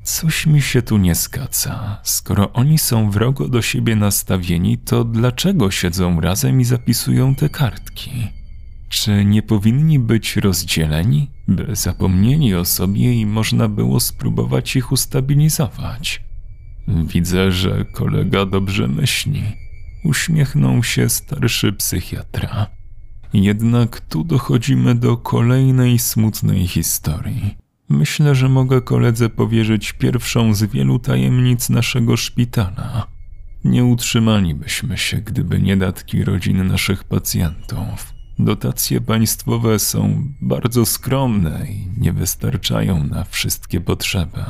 Coś 0.03 0.45
mi 0.45 0.61
się 0.61 0.81
tu 0.81 0.97
nie 0.97 1.15
zgadza. 1.15 1.99
Skoro 2.03 2.53
oni 2.53 2.77
są 2.77 3.11
wrogo 3.11 3.47
do 3.47 3.61
siebie 3.61 3.95
nastawieni, 3.95 4.77
to 4.77 5.03
dlaczego 5.03 5.71
siedzą 5.71 6.21
razem 6.21 6.61
i 6.61 6.63
zapisują 6.63 7.35
te 7.35 7.49
kartki? 7.49 8.42
Czy 8.93 9.25
nie 9.25 9.41
powinni 9.43 9.99
być 9.99 10.35
rozdzieleni, 10.35 11.29
by 11.47 11.75
zapomnieli 11.75 12.55
o 12.55 12.65
sobie 12.65 13.13
i 13.13 13.25
można 13.25 13.67
było 13.67 13.99
spróbować 13.99 14.75
ich 14.75 14.91
ustabilizować? 14.91 16.23
Widzę, 16.87 17.51
że 17.51 17.85
kolega 17.85 18.45
dobrze 18.45 18.87
myśli. 18.87 19.43
Uśmiechnął 20.03 20.83
się 20.83 21.09
starszy 21.09 21.73
psychiatra. 21.73 22.67
Jednak 23.33 24.01
tu 24.01 24.23
dochodzimy 24.23 24.95
do 24.95 25.17
kolejnej 25.17 25.99
smutnej 25.99 26.67
historii. 26.67 27.57
Myślę, 27.89 28.35
że 28.35 28.49
mogę 28.49 28.81
koledze 28.81 29.29
powierzyć 29.29 29.93
pierwszą 29.93 30.53
z 30.53 30.63
wielu 30.63 30.99
tajemnic 30.99 31.69
naszego 31.69 32.17
szpitala. 32.17 33.07
Nie 33.63 33.85
utrzymalibyśmy 33.85 34.97
się, 34.97 35.17
gdyby 35.17 35.61
nie 35.61 35.77
datki 35.77 36.23
rodzin 36.23 36.67
naszych 36.67 37.03
pacjentów. 37.03 38.13
Dotacje 38.39 39.01
państwowe 39.01 39.79
są 39.79 40.27
bardzo 40.41 40.85
skromne 40.85 41.65
i 41.69 41.87
nie 42.01 42.13
wystarczają 42.13 43.03
na 43.03 43.23
wszystkie 43.23 43.81
potrzeby. 43.81 44.43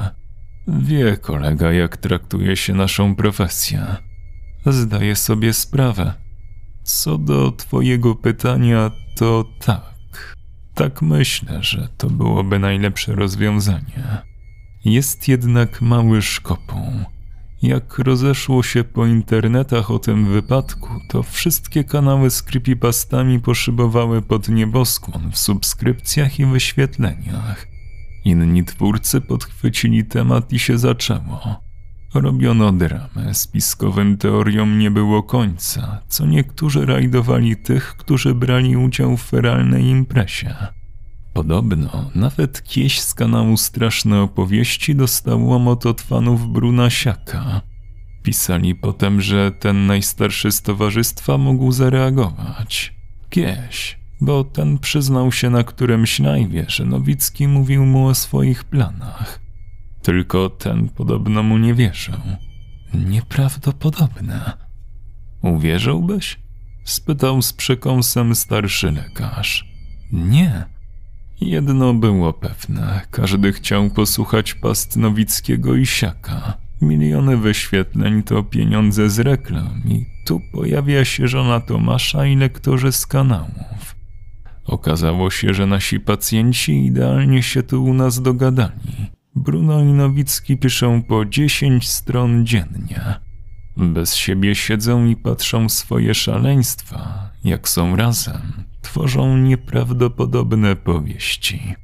Wie 0.67 1.17
kolega, 1.17 1.71
jak 1.71 1.97
traktuje 1.97 2.55
się 2.55 2.73
naszą 2.73 3.15
profesję. 3.15 3.85
Zdaję 4.65 5.15
sobie 5.15 5.53
sprawę. 5.53 6.13
Co 6.83 7.17
do 7.17 7.51
Twojego 7.51 8.15
pytania, 8.15 8.91
to 9.15 9.45
tak. 9.65 10.35
Tak 10.75 11.01
myślę, 11.01 11.63
że 11.63 11.87
to 11.97 12.09
byłoby 12.09 12.59
najlepsze 12.59 13.15
rozwiązanie. 13.15 14.21
Jest 14.85 15.27
jednak 15.27 15.81
mały 15.81 16.21
szkopuł. 16.21 16.91
Jak 17.63 17.99
rozeszło 17.99 18.63
się 18.63 18.83
po 18.83 19.05
internetach 19.05 19.91
o 19.91 19.99
tym 19.99 20.25
wypadku, 20.25 20.89
to 21.09 21.23
wszystkie 21.23 21.83
kanały 21.83 22.29
z 22.29 22.43
creepypastami 22.43 23.39
poszybowały 23.39 24.21
pod 24.21 24.49
nieboskłon 24.49 25.31
w 25.31 25.37
subskrypcjach 25.37 26.39
i 26.39 26.45
wyświetleniach. 26.45 27.67
Inni 28.25 28.65
twórcy 28.65 29.21
podchwycili 29.21 30.05
temat 30.05 30.53
i 30.53 30.59
się 30.59 30.77
zaczęło. 30.77 31.61
Robiono 32.13 32.71
dramę, 32.71 33.33
spiskowym 33.33 34.17
teoriom 34.17 34.79
nie 34.79 34.91
było 34.91 35.23
końca, 35.23 36.01
co 36.07 36.25
niektórzy 36.25 36.85
rajdowali 36.85 37.57
tych, 37.57 37.95
którzy 37.97 38.35
brali 38.35 38.77
udział 38.77 39.17
w 39.17 39.23
feralnej 39.23 39.83
imprezie. 39.83 40.55
Podobno 41.33 42.09
nawet 42.15 42.63
kieś 42.63 43.01
z 43.01 43.13
kanału 43.13 43.57
Straszne 43.57 44.21
Opowieści 44.21 44.95
dostał 44.95 45.45
łomot 45.45 45.85
od 45.85 46.01
fanów 46.01 46.51
Bruna 46.51 46.89
Siaka. 46.89 47.61
Pisali 48.23 48.75
potem, 48.75 49.21
że 49.21 49.51
ten 49.51 49.85
najstarszy 49.85 50.51
z 50.51 50.61
towarzystwa 50.61 51.37
mógł 51.37 51.71
zareagować. 51.71 52.93
Kieś, 53.29 53.99
bo 54.21 54.43
ten 54.43 54.79
przyznał 54.79 55.31
się 55.31 55.49
na 55.49 55.63
którymś 55.63 56.19
live'ie, 56.19 56.65
że 56.67 56.85
Nowicki 56.85 57.47
mówił 57.47 57.85
mu 57.85 58.07
o 58.07 58.15
swoich 58.15 58.63
planach. 58.63 59.39
Tylko 60.01 60.49
ten 60.49 60.89
podobno 60.89 61.43
mu 61.43 61.57
nie 61.57 61.73
wierzył. 61.73 62.19
Nieprawdopodobne. 62.93 64.53
Uwierzyłbyś? 65.41 66.39
spytał 66.83 67.41
z 67.41 67.53
przekąsem 67.53 68.35
starszy 68.35 68.91
lekarz. 68.91 69.65
Nie. 70.11 70.72
Jedno 71.45 71.93
było 71.93 72.33
pewne, 72.33 73.01
każdy 73.11 73.53
chciał 73.53 73.89
posłuchać 73.89 74.53
past 74.53 74.97
Nowickiego 74.97 75.75
i 75.75 75.85
Siaka. 75.85 76.57
Miliony 76.81 77.37
wyświetleń 77.37 78.23
to 78.23 78.43
pieniądze 78.43 79.09
z 79.09 79.19
reklam 79.19 79.81
i 79.85 80.05
tu 80.25 80.41
pojawia 80.51 81.05
się 81.05 81.27
żona 81.27 81.59
Tomasza 81.59 82.25
i 82.25 82.35
lektorzy 82.35 82.91
z 82.91 83.07
kanałów. 83.07 83.95
Okazało 84.65 85.31
się, 85.31 85.53
że 85.53 85.65
nasi 85.65 85.99
pacjenci 85.99 86.85
idealnie 86.85 87.43
się 87.43 87.63
tu 87.63 87.83
u 87.83 87.93
nas 87.93 88.21
dogadali. 88.21 89.11
Bruno 89.35 89.81
i 89.81 89.93
Nowicki 89.93 90.57
piszą 90.57 91.03
po 91.03 91.25
10 91.25 91.89
stron 91.89 92.45
dziennie. 92.45 93.15
Bez 93.77 94.15
siebie 94.15 94.55
siedzą 94.55 95.05
i 95.05 95.15
patrzą 95.15 95.69
swoje 95.69 96.13
szaleństwa. 96.13 97.29
Jak 97.43 97.69
są 97.69 97.95
razem, 97.95 98.63
tworzą 98.83 99.37
nieprawdopodobne 99.37 100.75
powieści. 100.75 101.75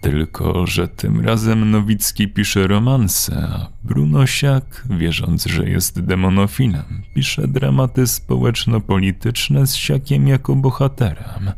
Tylko, 0.00 0.66
że 0.66 0.88
tym 0.88 1.20
razem 1.20 1.70
Nowicki 1.70 2.28
pisze 2.28 2.66
romanse, 2.66 3.48
a 3.52 3.72
Bruno 3.84 4.26
Siak, 4.26 4.84
wierząc, 4.90 5.46
że 5.46 5.68
jest 5.68 6.00
demonofilem, 6.00 7.02
pisze 7.14 7.48
dramaty 7.48 8.06
społeczno-polityczne 8.06 9.66
z 9.66 9.74
Siakiem 9.74 10.28
jako 10.28 10.56
bohaterem. 10.56 11.52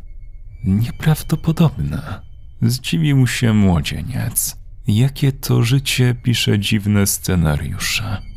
Nieprawdopodobne. 0.63 2.21
Zdziwił 2.61 3.27
się 3.27 3.53
młodzieniec. 3.53 4.57
Jakie 4.87 5.31
to 5.31 5.63
życie 5.63 6.15
pisze 6.23 6.59
dziwne 6.59 7.07
scenariusze. 7.07 8.30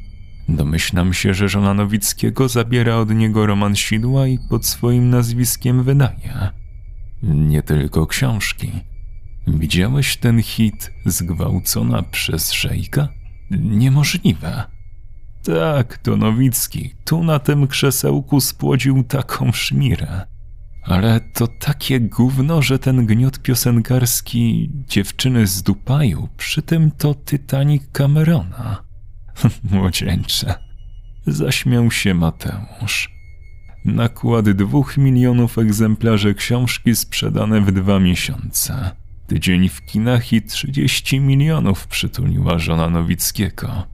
Domyślam 0.49 1.15
się, 1.15 1.35
że 1.35 1.49
żona 1.49 1.75
Nowickiego 1.75 2.49
zabiera 2.49 2.97
od 2.97 3.11
niego 3.11 3.47
roman 3.47 3.77
sidła 3.77 4.27
i 4.27 4.39
pod 4.51 4.67
swoim 4.67 5.11
nazwiskiem 5.11 5.83
wydaje. 5.83 6.51
Nie 7.23 7.63
tylko 7.63 8.07
książki. 8.07 8.73
Widziałeś 9.47 10.17
ten 10.17 10.43
hit 10.43 10.93
zgwałcona 11.07 12.03
przez 12.03 12.53
szejka? 12.53 13.09
Niemożliwe. 13.51 14.65
Tak, 15.45 15.99
to 15.99 16.17
Nowicki. 16.17 16.95
Tu 17.05 17.25
na 17.25 17.39
tym 17.39 17.67
krzesełku 17.67 18.41
spłodził 18.41 19.05
taką 19.05 19.53
szmirę. 19.53 20.27
Ale 20.83 21.21
to 21.21 21.47
takie 21.47 22.01
gówno, 22.01 22.63
że 22.63 22.79
ten 22.79 23.07
gniot 23.07 23.39
piosenkarski 23.39 24.71
dziewczyny 24.89 25.47
z 25.47 25.63
Dupaju, 25.63 26.29
przy 26.37 26.63
tym 26.63 26.91
to 26.91 27.15
Titanic 27.15 27.83
Camerona. 27.93 28.84
Młodzieńcze. 29.71 30.55
Zaśmiał 31.27 31.91
się 31.91 32.15
Mateusz. 32.15 33.15
Nakład 33.85 34.51
dwóch 34.51 34.97
milionów 34.97 35.59
egzemplarzy 35.59 36.35
książki 36.35 36.97
sprzedane 36.97 37.61
w 37.61 37.73
dwa 37.73 38.01
miesiące. 38.01 38.91
Tydzień 39.27 39.69
w 39.69 39.87
kinach 39.87 40.33
i 40.33 40.43
trzydzieści 40.43 41.21
milionów 41.21 41.87
przytuliła 41.87 42.59
żona 42.59 42.91
Nowickiego. 42.91 43.87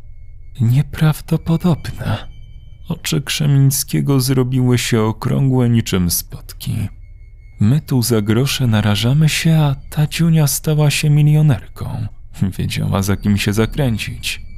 Nieprawdopodobne. 0.60 2.28
Oczy 2.88 3.20
Krzemińskiego 3.20 4.20
zrobiły 4.20 4.78
się 4.78 5.02
okrągłe 5.02 5.68
niczym 5.68 6.10
spotki. 6.10 6.88
My 7.60 7.80
tu 7.80 8.02
za 8.02 8.22
grosze 8.22 8.66
narażamy 8.66 9.28
się, 9.28 9.56
a 9.56 9.76
ta 9.90 10.06
ciunia 10.06 10.46
stała 10.46 10.90
się 10.90 11.10
milionerką. 11.10 12.06
Wiedziała 12.58 13.02
za 13.02 13.16
kim 13.16 13.38
się 13.38 13.52
zakręcić. 13.52 14.49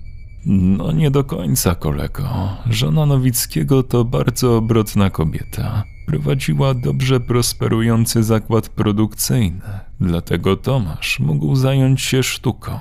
No 0.47 0.93
nie 0.93 1.11
do 1.11 1.25
końca, 1.25 1.75
kolego. 1.75 2.49
Żona 2.71 3.07
Nowickiego 3.07 3.83
to 3.83 4.05
bardzo 4.05 4.57
obrotna 4.57 5.11
kobieta. 5.11 5.85
Prowadziła 6.07 6.75
dobrze 6.75 7.21
prosperujący 7.21 8.23
zakład 8.23 8.69
produkcyjny, 8.69 9.61
dlatego 10.01 10.57
Tomasz 10.57 11.21
mógł 11.21 11.57
zająć 11.57 12.01
się 12.01 12.23
sztuką. 12.23 12.79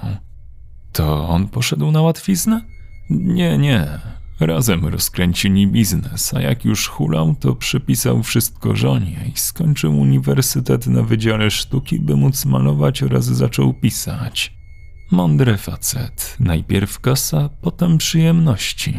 To 0.91 1.30
on 1.30 1.47
poszedł 1.47 1.91
na 1.91 2.02
łatwiznę? 2.02 2.62
Nie, 3.10 3.58
nie. 3.58 3.88
Razem 4.39 4.86
rozkręcili 4.86 5.67
biznes, 5.67 6.34
a 6.34 6.41
jak 6.41 6.65
już 6.65 6.88
hulał, 6.88 7.36
to 7.39 7.56
przypisał 7.56 8.24
wszystko 8.24 8.76
żonie 8.76 9.32
i 9.36 9.39
skończył 9.39 10.00
uniwersytet 10.00 10.88
na 10.88 11.04
Wydziale 11.04 11.52
Sztuki, 11.52 12.00
by 12.00 12.15
móc 12.15 12.45
malować 12.45 13.04
oraz 13.04 13.26
zaczął 13.26 13.74
pisać. 13.74 14.61
Mądry 15.12 15.58
facet. 15.58 16.38
Najpierw 16.39 17.00
kasa, 17.00 17.50
potem 17.62 17.97
przyjemności. 17.97 18.97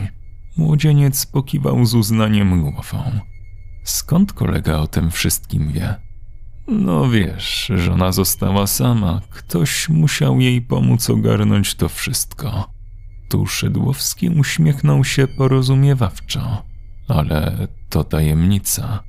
Młodzieniec 0.56 1.26
pokiwał 1.26 1.86
z 1.86 1.94
uznaniem 1.94 2.60
głową. 2.60 3.02
Skąd 3.84 4.32
kolega 4.32 4.76
o 4.78 4.86
tym 4.86 5.10
wszystkim 5.10 5.72
wie? 5.72 5.94
No 6.68 7.08
wiesz, 7.10 7.72
żona 7.76 8.12
została 8.12 8.66
sama, 8.66 9.20
ktoś 9.30 9.88
musiał 9.88 10.40
jej 10.40 10.62
pomóc 10.62 11.10
ogarnąć 11.10 11.74
to 11.74 11.88
wszystko. 11.88 12.70
Tu 13.28 13.46
Szydłowski 13.46 14.28
uśmiechnął 14.28 15.04
się 15.04 15.26
porozumiewawczo, 15.26 16.62
ale 17.08 17.68
to 17.88 18.04
tajemnica. 18.04 19.04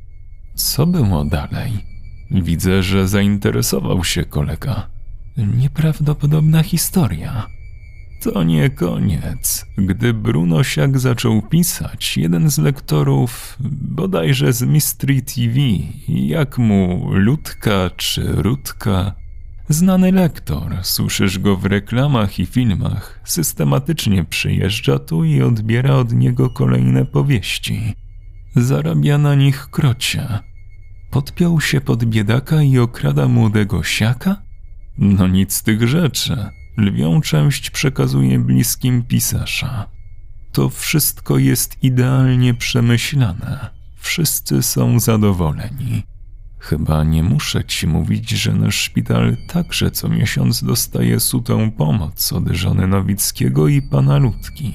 Co 0.56 0.86
było 0.86 1.26
dalej? 1.26 1.72
Widzę, 2.32 2.84
że 2.84 3.08
zainteresował 3.08 4.04
się 4.04 4.26
kolega. 4.26 4.93
Nieprawdopodobna 5.38 6.64
historia. 6.64 7.48
To 8.24 8.44
nie 8.44 8.70
koniec. 8.70 9.66
Gdy 9.78 10.14
Bruno 10.14 10.64
Siak 10.64 11.00
zaczął 11.00 11.42
pisać, 11.42 12.18
jeden 12.18 12.50
z 12.50 12.58
lektorów, 12.58 13.58
bodajże 13.82 14.54
z 14.54 14.62
Mystery 14.62 15.22
TV, 15.22 15.60
jak 16.08 16.58
mu 16.58 17.10
Ludka 17.12 17.90
czy 17.98 18.24
Rudka, 18.32 19.16
znany 19.70 20.12
lektor, 20.12 20.78
słyszysz 20.82 21.40
go 21.40 21.58
w 21.58 21.66
reklamach 21.66 22.40
i 22.40 22.46
filmach, 22.46 23.20
systematycznie 23.24 24.24
przyjeżdża 24.24 25.00
tu 25.00 25.24
i 25.24 25.42
odbiera 25.42 25.96
od 25.96 26.14
niego 26.14 26.50
kolejne 26.50 27.06
powieści. 27.06 27.94
Zarabia 28.56 29.18
na 29.18 29.36
nich 29.36 29.68
krocie. 29.72 30.28
Podpiął 31.12 31.62
się 31.62 31.82
pod 31.82 32.06
biedaka 32.06 32.62
i 32.62 32.80
okrada 32.80 33.28
młodego 33.28 33.84
siaka? 33.84 34.53
No 34.98 35.28
nic 35.28 35.54
z 35.54 35.64
tych 35.64 35.88
rzeczy. 35.88 36.38
Lwią 36.78 37.22
część 37.22 37.70
przekazuje 37.70 38.40
bliskim 38.40 39.04
pisarza. 39.04 39.90
To 40.52 40.70
wszystko 40.70 41.38
jest 41.38 41.84
idealnie 41.84 42.54
przemyślane. 42.54 43.70
Wszyscy 43.98 44.64
są 44.64 45.00
zadowoleni. 45.00 46.04
Chyba 46.60 47.04
nie 47.04 47.24
muszę 47.24 47.64
ci 47.66 47.88
mówić, 47.88 48.30
że 48.30 48.54
nasz 48.54 48.76
szpital 48.76 49.38
także 49.48 49.92
co 49.92 50.10
miesiąc 50.10 50.64
dostaje 50.64 51.20
sutą 51.20 51.72
pomoc 51.72 52.34
od 52.34 52.48
żony 52.48 52.88
Nowickiego 52.88 53.68
i 53.68 53.82
pana 53.82 54.18
Ludki. 54.18 54.74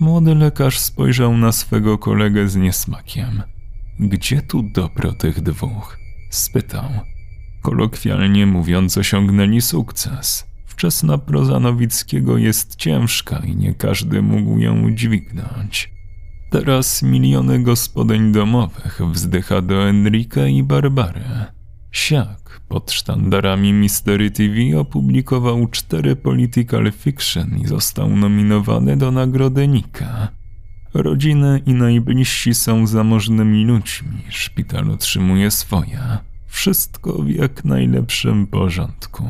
Młody 0.00 0.34
lekarz 0.34 0.78
spojrzał 0.78 1.36
na 1.36 1.52
swego 1.52 1.98
kolegę 1.98 2.48
z 2.48 2.56
niesmakiem. 2.56 3.42
Gdzie 4.00 4.42
tu 4.42 4.62
dobro 4.62 5.12
tych 5.12 5.40
dwóch? 5.40 5.98
Spytał. 6.30 6.90
Kolokwialnie 7.66 8.46
mówiąc, 8.46 8.98
osiągnęli 8.98 9.60
sukces. 9.60 10.46
Wczesna 10.66 11.18
proza 11.18 11.60
Nowickiego 11.60 12.38
jest 12.38 12.76
ciężka 12.76 13.38
i 13.38 13.56
nie 13.56 13.74
każdy 13.74 14.22
mógł 14.22 14.58
ją 14.58 14.82
udźwignąć. 14.82 15.90
Teraz 16.50 17.02
miliony 17.02 17.62
gospodyń 17.62 18.32
domowych 18.32 19.00
wzdycha 19.12 19.62
do 19.62 19.88
Enrika 19.88 20.46
i 20.46 20.62
Barbary. 20.62 21.24
Siak 21.90 22.60
pod 22.68 22.92
sztandarami 22.92 23.72
Mystery 23.72 24.30
TV 24.30 24.78
opublikował 24.78 25.66
cztery 25.66 26.16
political 26.16 26.92
fiction 26.92 27.58
i 27.58 27.66
został 27.66 28.16
nominowany 28.16 28.96
do 28.96 29.10
nagrody 29.10 29.68
Nika. 29.68 30.28
Rodziny 30.94 31.62
i 31.66 31.74
najbliżsi 31.74 32.54
są 32.54 32.86
zamożnymi 32.86 33.64
ludźmi, 33.64 34.22
szpital 34.28 34.90
otrzymuje 34.90 35.50
swoje. 35.50 36.18
Wszystko 36.56 37.12
w 37.12 37.28
jak 37.30 37.64
najlepszym 37.64 38.46
porządku. 38.46 39.24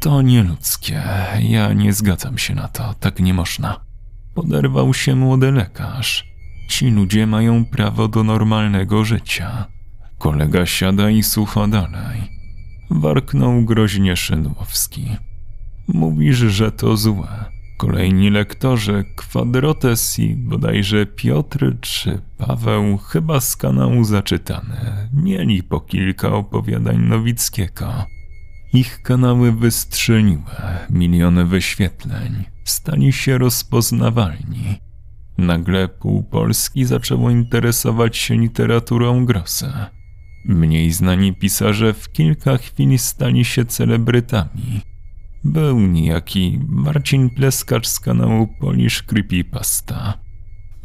To 0.00 0.22
nieludzkie. 0.22 1.02
Ja 1.40 1.72
nie 1.72 1.92
zgadzam 1.92 2.38
się 2.38 2.54
na 2.54 2.68
to. 2.68 2.94
Tak 3.00 3.20
nie 3.20 3.34
można. 3.34 3.80
Poderwał 4.34 4.94
się 4.94 5.16
młody 5.16 5.52
lekarz. 5.52 6.24
Ci 6.68 6.90
ludzie 6.90 7.26
mają 7.26 7.64
prawo 7.64 8.08
do 8.08 8.24
normalnego 8.24 9.04
życia. 9.04 9.66
Kolega 10.18 10.66
siada 10.66 11.10
i 11.10 11.22
słucha 11.22 11.66
dalej. 11.66 12.20
Warknął 12.90 13.64
groźnie 13.64 14.16
Szydłowski. 14.16 15.08
Mówisz, 15.88 16.38
że 16.38 16.72
to 16.72 16.96
złe. 16.96 17.51
Kolejni 17.82 18.30
lektorzy, 18.30 19.04
Kwadrotes 19.16 20.18
i 20.18 20.34
bodajże 20.36 21.06
Piotr 21.06 21.76
czy 21.80 22.20
Paweł, 22.38 22.98
chyba 22.98 23.40
z 23.40 23.56
kanału 23.56 24.04
zaczytane, 24.04 25.08
mieli 25.14 25.62
po 25.62 25.80
kilka 25.80 26.32
opowiadań 26.32 26.98
Nowickiego. 26.98 28.04
Ich 28.72 29.02
kanały 29.02 29.52
wystrzeliły 29.52 30.42
miliony 30.90 31.44
wyświetleń, 31.44 32.44
stali 32.64 33.12
się 33.12 33.38
rozpoznawalni. 33.38 34.78
Nagle 35.38 35.88
pół 35.88 36.22
Polski 36.22 36.84
zaczęło 36.84 37.30
interesować 37.30 38.16
się 38.16 38.34
literaturą 38.34 39.24
Grossa. 39.24 39.90
Mniej 40.44 40.92
znani 40.92 41.34
pisarze 41.34 41.92
w 41.92 42.12
kilka 42.12 42.56
chwil 42.56 42.98
stali 42.98 43.44
się 43.44 43.64
celebrytami. 43.64 44.91
Był 45.44 45.80
niejaki 45.80 46.60
Marcin 46.68 47.30
Pleskacz 47.30 47.86
z 47.86 48.00
kanału 48.00 48.48
Polish 48.60 49.02
Creepypasta. 49.02 50.18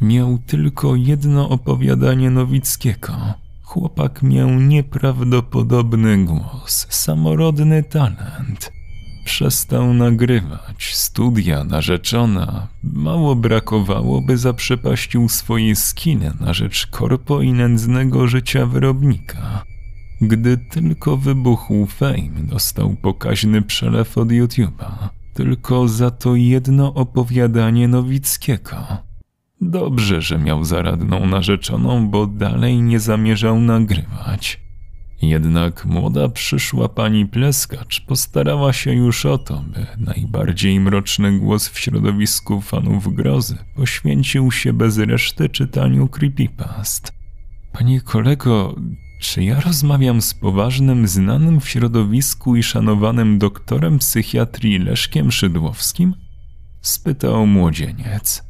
Miał 0.00 0.38
tylko 0.38 0.96
jedno 0.96 1.48
opowiadanie 1.48 2.30
Nowickiego– 2.30 3.16
Chłopak 3.68 4.22
miał 4.22 4.50
nieprawdopodobny 4.50 6.24
głos, 6.24 6.86
samorodny 6.90 7.82
talent. 7.82 8.72
Przestał 9.24 9.94
nagrywać, 9.94 10.94
studia, 10.94 11.64
narzeczona. 11.64 12.68
Mało 12.82 13.36
brakowało, 13.36 14.20
by 14.20 14.38
zaprzepaścił 14.38 15.28
swoje 15.28 15.76
skiny 15.76 16.32
na 16.40 16.52
rzecz 16.52 16.86
korpo 16.86 17.42
i 17.42 17.52
nędznego 17.52 18.28
życia 18.28 18.66
wyrobnika. 18.66 19.64
Gdy 20.20 20.56
tylko 20.56 21.16
wybuchł 21.16 21.86
fame, 21.86 22.42
dostał 22.42 22.96
pokaźny 23.02 23.62
przelew 23.62 24.18
od 24.18 24.28
YouTube'a. 24.28 25.08
Tylko 25.34 25.88
za 25.88 26.10
to 26.10 26.34
jedno 26.34 26.94
opowiadanie 26.94 27.88
Nowickiego. 27.88 28.76
Dobrze, 29.60 30.22
że 30.22 30.38
miał 30.38 30.64
zaradną 30.64 31.26
narzeczoną, 31.26 32.08
bo 32.08 32.26
dalej 32.26 32.82
nie 32.82 33.00
zamierzał 33.00 33.60
nagrywać. 33.60 34.60
Jednak 35.22 35.84
młoda 35.84 36.28
przyszła 36.28 36.88
pani 36.88 37.26
Pleskacz 37.26 38.00
postarała 38.00 38.72
się 38.72 38.92
już 38.92 39.26
o 39.26 39.38
to, 39.38 39.64
by 39.74 39.86
najbardziej 39.98 40.80
mroczny 40.80 41.38
głos 41.38 41.68
w 41.68 41.78
środowisku 41.78 42.60
fanów 42.60 43.14
grozy 43.14 43.56
poświęcił 43.76 44.52
się 44.52 44.72
bez 44.72 44.98
reszty 44.98 45.48
czytaniu 45.48 46.08
creepypast. 46.08 47.12
Panie 47.72 48.00
kolego, 48.00 48.74
czy 49.18 49.44
ja 49.44 49.60
rozmawiam 49.60 50.22
z 50.22 50.34
poważnym, 50.34 51.08
znanym 51.08 51.60
w 51.60 51.68
środowisku 51.68 52.56
i 52.56 52.62
szanowanym 52.62 53.38
doktorem 53.38 53.98
psychiatrii 53.98 54.78
Leszkiem 54.78 55.32
Szydłowskim? 55.32 56.14
Spytał 56.80 57.46
młodzieniec. 57.46 58.42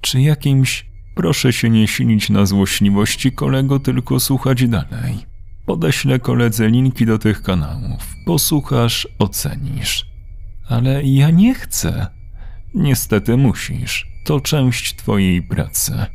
Czy 0.00 0.20
jakimś 0.20 0.86
proszę 1.14 1.52
się 1.52 1.70
nie 1.70 1.88
silić 1.88 2.30
na 2.30 2.46
złośliwości 2.46 3.32
kolego, 3.32 3.78
tylko 3.78 4.20
słuchać 4.20 4.68
dalej. 4.68 5.18
Podeślę 5.66 6.18
koledze 6.18 6.68
linki 6.68 7.06
do 7.06 7.18
tych 7.18 7.42
kanałów. 7.42 8.14
Posłuchasz, 8.26 9.08
ocenisz. 9.18 10.06
Ale 10.68 11.04
ja 11.04 11.30
nie 11.30 11.54
chcę. 11.54 12.06
Niestety 12.74 13.36
musisz. 13.36 14.06
To 14.24 14.40
część 14.40 14.96
twojej 14.96 15.42
pracy. 15.42 16.06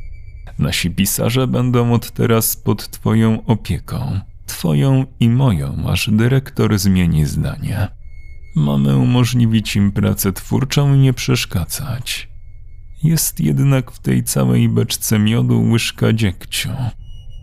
Nasi 0.60 0.90
pisarze 0.90 1.46
będą 1.46 1.92
od 1.92 2.10
teraz 2.10 2.56
pod 2.56 2.90
twoją 2.90 3.46
opieką. 3.46 4.20
Twoją 4.46 5.06
i 5.20 5.28
moją, 5.28 5.84
aż 5.88 6.10
dyrektor 6.12 6.78
zmieni 6.78 7.24
zdanie. 7.24 7.88
Mamy 8.56 8.96
umożliwić 8.96 9.76
im 9.76 9.92
pracę 9.92 10.32
twórczą 10.32 10.94
i 10.94 10.98
nie 10.98 11.12
przeszkadzać. 11.12 12.28
Jest 13.02 13.40
jednak 13.40 13.90
w 13.90 13.98
tej 13.98 14.24
całej 14.24 14.68
beczce 14.68 15.18
miodu 15.18 15.62
łyżka 15.62 16.12
dziegciu. 16.12 16.70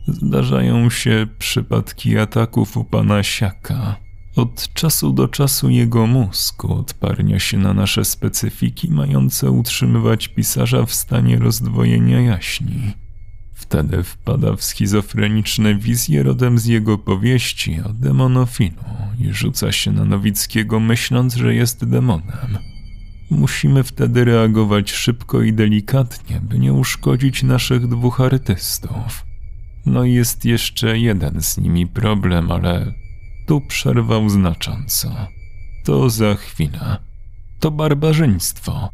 Zdarzają 0.08 0.90
się 0.90 1.28
przypadki 1.40 2.18
ataków 2.18 2.78
u 2.78 2.84
pana 2.84 3.24
Siaka. 3.24 3.96
Od 4.36 4.74
czasu 4.74 5.14
do 5.14 5.28
czasu 5.28 5.70
jego 5.70 6.08
mózg 6.08 6.66
odparnia 6.66 7.40
się 7.40 7.58
na 7.58 7.74
nasze 7.74 8.06
specyfiki 8.06 8.92
mające 8.92 9.52
utrzymywać 9.52 10.28
pisarza 10.28 10.86
w 10.86 10.94
stanie 10.94 11.40
rozdwojenia 11.40 12.22
jaśni. 12.22 13.07
Wtedy 13.58 14.04
wpada 14.04 14.56
w 14.56 14.64
schizofreniczne 14.64 15.76
wizje 15.76 16.24
rodem 16.24 16.60
z 16.60 16.66
jego 16.66 16.98
powieści 16.98 17.82
o 17.86 17.94
demonofilu 17.94 18.84
i 19.20 19.34
rzuca 19.34 19.72
się 19.72 19.92
na 19.92 20.06
Nowickiego 20.06 20.80
myśląc, 20.80 21.36
że 21.36 21.56
jest 21.56 21.86
demonem. 21.86 22.58
Musimy 23.30 23.84
wtedy 23.84 24.26
reagować 24.26 24.92
szybko 24.92 25.42
i 25.42 25.54
delikatnie, 25.54 26.42
by 26.42 26.60
nie 26.60 26.74
uszkodzić 26.74 27.44
naszych 27.44 27.88
dwóch 27.88 28.22
artystów. 28.22 29.26
No 29.86 30.04
i 30.04 30.14
jest 30.14 30.46
jeszcze 30.46 31.00
jeden 31.00 31.42
z 31.42 31.58
nimi 31.58 31.88
problem, 31.88 32.52
ale 32.52 32.94
tu 33.48 33.62
przerwał 33.62 34.30
znacząco. 34.30 35.16
To 35.84 36.10
za 36.10 36.36
chwilę. 36.36 36.98
To 37.60 37.72
barbarzyństwo. 37.72 38.90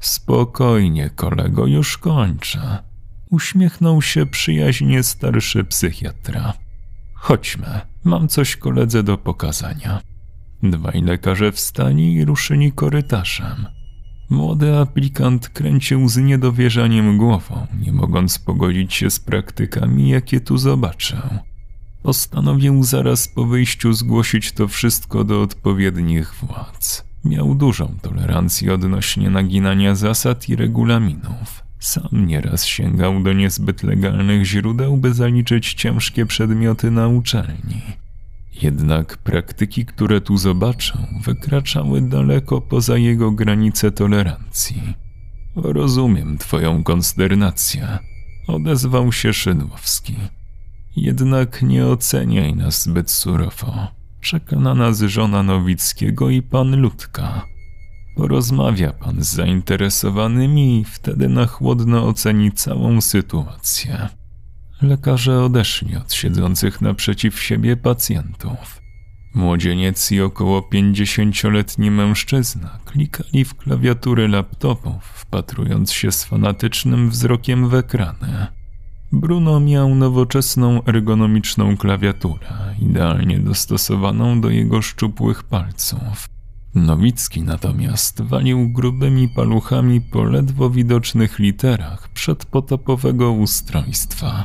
Spokojnie, 0.00 1.10
kolego, 1.10 1.66
już 1.66 1.98
kończę. 1.98 2.89
Uśmiechnął 3.30 4.02
się 4.02 4.26
przyjaźnie 4.26 5.02
starszy 5.02 5.64
psychiatra. 5.64 6.52
Chodźmy, 7.14 7.80
mam 8.04 8.28
coś 8.28 8.56
koledze 8.56 9.02
do 9.02 9.18
pokazania. 9.18 10.00
Dwaj 10.62 11.02
lekarze 11.02 11.52
wstali 11.52 12.14
i 12.14 12.24
ruszyli 12.24 12.72
korytarzem. 12.72 13.66
Młody 14.30 14.76
aplikant 14.76 15.48
kręcił 15.48 16.08
z 16.08 16.16
niedowierzaniem 16.16 17.18
głową, 17.18 17.66
nie 17.80 17.92
mogąc 17.92 18.38
pogodzić 18.38 18.94
się 18.94 19.10
z 19.10 19.20
praktykami, 19.20 20.08
jakie 20.08 20.40
tu 20.40 20.58
zobaczył. 20.58 21.22
Postanowił 22.02 22.82
zaraz 22.84 23.28
po 23.28 23.46
wyjściu 23.46 23.92
zgłosić 23.92 24.52
to 24.52 24.68
wszystko 24.68 25.24
do 25.24 25.42
odpowiednich 25.42 26.34
władz. 26.34 27.04
Miał 27.24 27.54
dużą 27.54 27.94
tolerancję 28.02 28.74
odnośnie 28.74 29.30
naginania 29.30 29.94
zasad 29.94 30.48
i 30.48 30.56
regulaminów. 30.56 31.69
Sam 31.80 32.26
nieraz 32.26 32.64
sięgał 32.64 33.22
do 33.22 33.32
niezbyt 33.32 33.82
legalnych 33.82 34.44
źródeł, 34.44 34.96
by 34.96 35.14
zaliczyć 35.14 35.74
ciężkie 35.74 36.26
przedmioty 36.26 36.90
na 36.90 37.08
uczelni. 37.08 37.82
Jednak 38.62 39.18
praktyki, 39.18 39.86
które 39.86 40.20
tu 40.20 40.36
zobaczą, 40.36 41.06
wykraczały 41.24 42.00
daleko 42.00 42.60
poza 42.60 42.96
jego 42.96 43.30
granice 43.30 43.92
tolerancji. 43.92 44.82
Rozumiem 45.56 46.38
twoją 46.38 46.84
konsternację, 46.84 47.98
odezwał 48.46 49.12
się 49.12 49.32
Szydłowski. 49.32 50.16
Jednak 50.96 51.62
nie 51.62 51.86
oceniaj 51.86 52.54
nas 52.54 52.82
zbyt 52.82 53.10
surowo. 53.10 53.88
Czeka 54.20 54.56
na 54.56 54.74
nas 54.74 55.00
żona 55.00 55.42
Nowickiego 55.42 56.30
i 56.30 56.42
pan 56.42 56.80
Ludka. 56.80 57.46
Porozmawia 58.20 58.92
pan 58.92 59.24
z 59.24 59.34
zainteresowanymi 59.34 60.80
i 60.80 60.84
wtedy 60.84 61.28
na 61.28 61.46
chłodno 61.46 62.08
oceni 62.08 62.52
całą 62.52 63.00
sytuację. 63.00 64.08
Lekarze 64.82 65.42
odeszli 65.42 65.96
od 65.96 66.12
siedzących 66.12 66.80
naprzeciw 66.80 67.40
siebie 67.40 67.76
pacjentów. 67.76 68.82
Młodzieniec 69.34 70.12
i 70.12 70.20
około 70.20 70.62
pięćdziesięcioletni 70.62 71.90
mężczyzna 71.90 72.78
klikali 72.84 73.44
w 73.44 73.54
klawiatury 73.54 74.28
laptopów, 74.28 75.04
wpatrując 75.04 75.92
się 75.92 76.12
z 76.12 76.24
fanatycznym 76.24 77.10
wzrokiem 77.10 77.68
w 77.68 77.74
ekrany. 77.74 78.46
Bruno 79.12 79.60
miał 79.60 79.94
nowoczesną 79.94 80.84
ergonomiczną 80.84 81.76
klawiaturę, 81.76 82.74
idealnie 82.80 83.38
dostosowaną 83.38 84.40
do 84.40 84.50
jego 84.50 84.82
szczupłych 84.82 85.42
palców. 85.42 86.39
Nowicki 86.74 87.42
natomiast 87.42 88.22
walił 88.22 88.68
grubymi 88.68 89.28
paluchami 89.28 90.00
po 90.00 90.24
ledwo 90.24 90.70
widocznych 90.70 91.38
literach 91.38 92.08
przedpotopowego 92.08 93.32
ustrojstwa. 93.32 94.44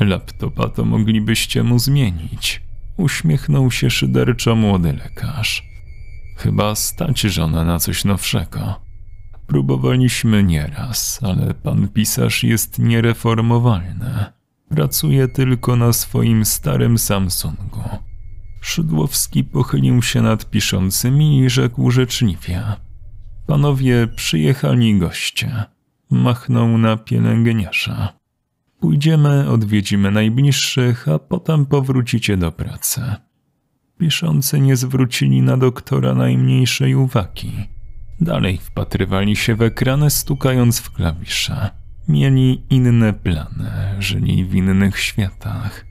Laptopa 0.00 0.68
to 0.68 0.84
moglibyście 0.84 1.62
mu 1.62 1.78
zmienić. 1.78 2.62
Uśmiechnął 2.96 3.70
się 3.70 3.90
szyderczo 3.90 4.56
młody 4.56 4.92
lekarz. 4.92 5.64
Chyba 6.36 6.74
stać 6.74 7.20
żona 7.20 7.64
na 7.64 7.78
coś 7.78 8.04
nowszego. 8.04 8.80
Próbowaliśmy 9.46 10.42
nieraz, 10.44 11.20
ale 11.22 11.54
pan 11.54 11.88
pisarz 11.88 12.44
jest 12.44 12.78
niereformowalny. 12.78 14.24
Pracuje 14.68 15.28
tylko 15.28 15.76
na 15.76 15.92
swoim 15.92 16.44
starym 16.44 16.98
Samsungu. 16.98 18.09
Szydłowski 18.60 19.44
pochylił 19.44 20.02
się 20.02 20.22
nad 20.22 20.50
piszącymi 20.50 21.38
i 21.38 21.50
rzekł 21.50 21.90
życzliwie. 21.90 22.62
Panowie, 23.46 24.06
przyjechali 24.16 24.98
goście. 24.98 25.64
Machnął 26.10 26.78
na 26.78 26.96
pielęgniarza. 26.96 28.12
Pójdziemy, 28.80 29.50
odwiedzimy 29.50 30.10
najbliższych, 30.10 31.08
a 31.08 31.18
potem 31.18 31.66
powrócicie 31.66 32.36
do 32.36 32.52
pracy. 32.52 33.00
Piszący 33.98 34.60
nie 34.60 34.76
zwrócili 34.76 35.42
na 35.42 35.56
doktora 35.56 36.14
najmniejszej 36.14 36.94
uwagi. 36.94 37.52
Dalej 38.20 38.58
wpatrywali 38.58 39.36
się 39.36 39.54
w 39.54 39.62
ekrany, 39.62 40.10
stukając 40.10 40.80
w 40.80 40.90
klawisze. 40.90 41.70
Mieli 42.08 42.62
inne 42.70 43.12
plany, 43.12 43.70
żyli 43.98 44.44
w 44.44 44.54
innych 44.54 44.98
światach. 44.98 45.89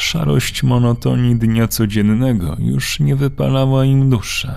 Szarość 0.00 0.62
monotonii 0.62 1.36
dnia 1.36 1.68
codziennego 1.68 2.56
już 2.58 3.00
nie 3.00 3.16
wypalała 3.16 3.84
im 3.84 4.10
duszy. 4.10 4.48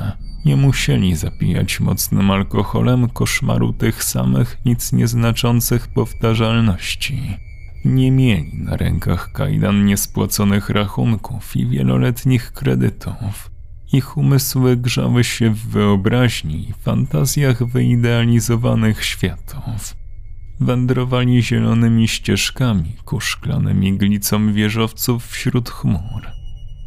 Nie 0.45 0.55
musieli 0.55 1.15
zapijać 1.15 1.79
mocnym 1.79 2.31
alkoholem 2.31 3.09
koszmaru 3.09 3.73
tych 3.73 4.03
samych, 4.03 4.57
nic 4.65 4.93
nieznaczących 4.93 5.87
powtarzalności. 5.87 7.37
Nie 7.85 8.11
mieli 8.11 8.51
na 8.53 8.77
rękach 8.77 9.31
kajdan 9.31 9.85
niespłaconych 9.85 10.69
rachunków 10.69 11.55
i 11.55 11.67
wieloletnich 11.67 12.51
kredytów. 12.51 13.51
Ich 13.93 14.17
umysły 14.17 14.77
grzały 14.77 15.23
się 15.23 15.49
w 15.49 15.67
wyobraźni 15.67 16.69
i 16.69 16.73
fantazjach 16.73 17.63
wyidealizowanych 17.63 19.05
światów. 19.05 19.95
Wędrowali 20.61 21.43
zielonymi 21.43 22.07
ścieżkami 22.07 22.95
ku 23.05 23.19
szklanym 23.19 23.83
iglicom 23.83 24.53
wieżowców 24.53 25.27
wśród 25.27 25.69
chmur. 25.69 26.27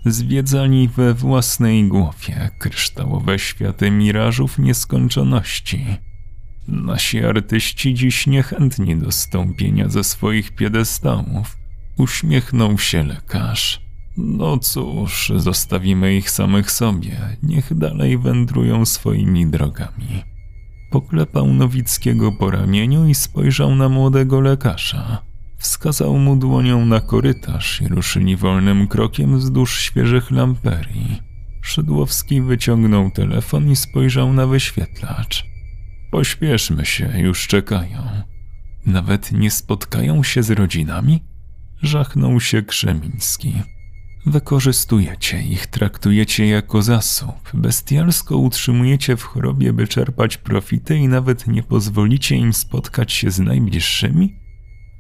Zwiedzali 0.07 0.89
we 0.89 1.15
własnej 1.15 1.89
głowie 1.89 2.51
kryształowe 2.59 3.39
światy 3.39 3.91
mirażów 3.91 4.59
nieskończoności– 4.59 5.87
Nasi 6.69 7.25
artyści 7.25 7.95
dziś 7.95 8.27
niechętni 8.27 8.97
do 8.97 9.13
stąpienia 9.13 9.89
ze 9.89 10.05
swoich 10.05 10.53
piedestałów. 10.53 11.57
Uśmiechnął 11.99 12.79
się 12.79 13.03
lekarz. 13.03 13.81
No 14.17 14.59
cóż, 14.59 15.33
zostawimy 15.37 16.17
ich 16.17 16.31
samych 16.31 16.71
sobie, 16.71 17.37
niech 17.43 17.75
dalej 17.75 18.19
wędrują 18.19 18.85
swoimi 18.85 19.47
drogami. 19.47 20.34
Poklepał 20.95 21.47
Nowickiego 21.47 22.33
po 22.33 22.51
ramieniu 22.51 23.07
i 23.07 23.15
spojrzał 23.15 23.75
na 23.75 23.89
młodego 23.89 24.41
lekarza. 24.41 25.23
Wskazał 25.59 26.19
mu 26.19 26.37
dłonią 26.37 26.87
na 26.87 27.01
korytarz 27.01 27.81
i 27.81 27.89
ruszyli 27.89 28.37
wolnym 28.37 28.89
krokiem 28.89 29.39
wzdłuż 29.39 29.81
świeżych 29.81 30.31
lamperii. 30.31 31.23
Szydłowski 31.63 32.41
wyciągnął 32.41 33.11
telefon 33.11 33.71
i 33.71 33.77
spojrzał 33.77 34.33
na 34.33 34.47
wyświetlacz. 34.47 35.45
Pośpieszmy 36.11 36.87
się, 36.87 37.13
już 37.19 37.47
czekają. 37.47 38.03
Nawet 38.87 39.33
nie 39.33 39.51
spotkają 39.51 40.23
się 40.23 40.43
z 40.43 40.51
rodzinami? 40.51 41.23
Żachnął 41.83 42.41
się 42.41 42.63
Krzemiński. 42.63 43.55
Wykorzystujecie 44.27 45.43
ich, 45.43 45.67
traktujecie 45.67 46.47
jako 46.47 46.83
zasób, 46.83 47.51
bestialsko 47.55 48.37
utrzymujecie 48.37 49.17
w 49.17 49.23
chorobie, 49.23 49.73
by 49.73 49.89
czerpać 49.89 50.37
profity 50.37 50.99
i 50.99 51.09
nawet 51.09 51.47
nie 51.47 51.63
pozwolicie 51.63 52.37
im 52.37 52.53
spotkać 52.53 53.13
się 53.13 53.31
z 53.31 53.39
najbliższymi? 53.39 54.35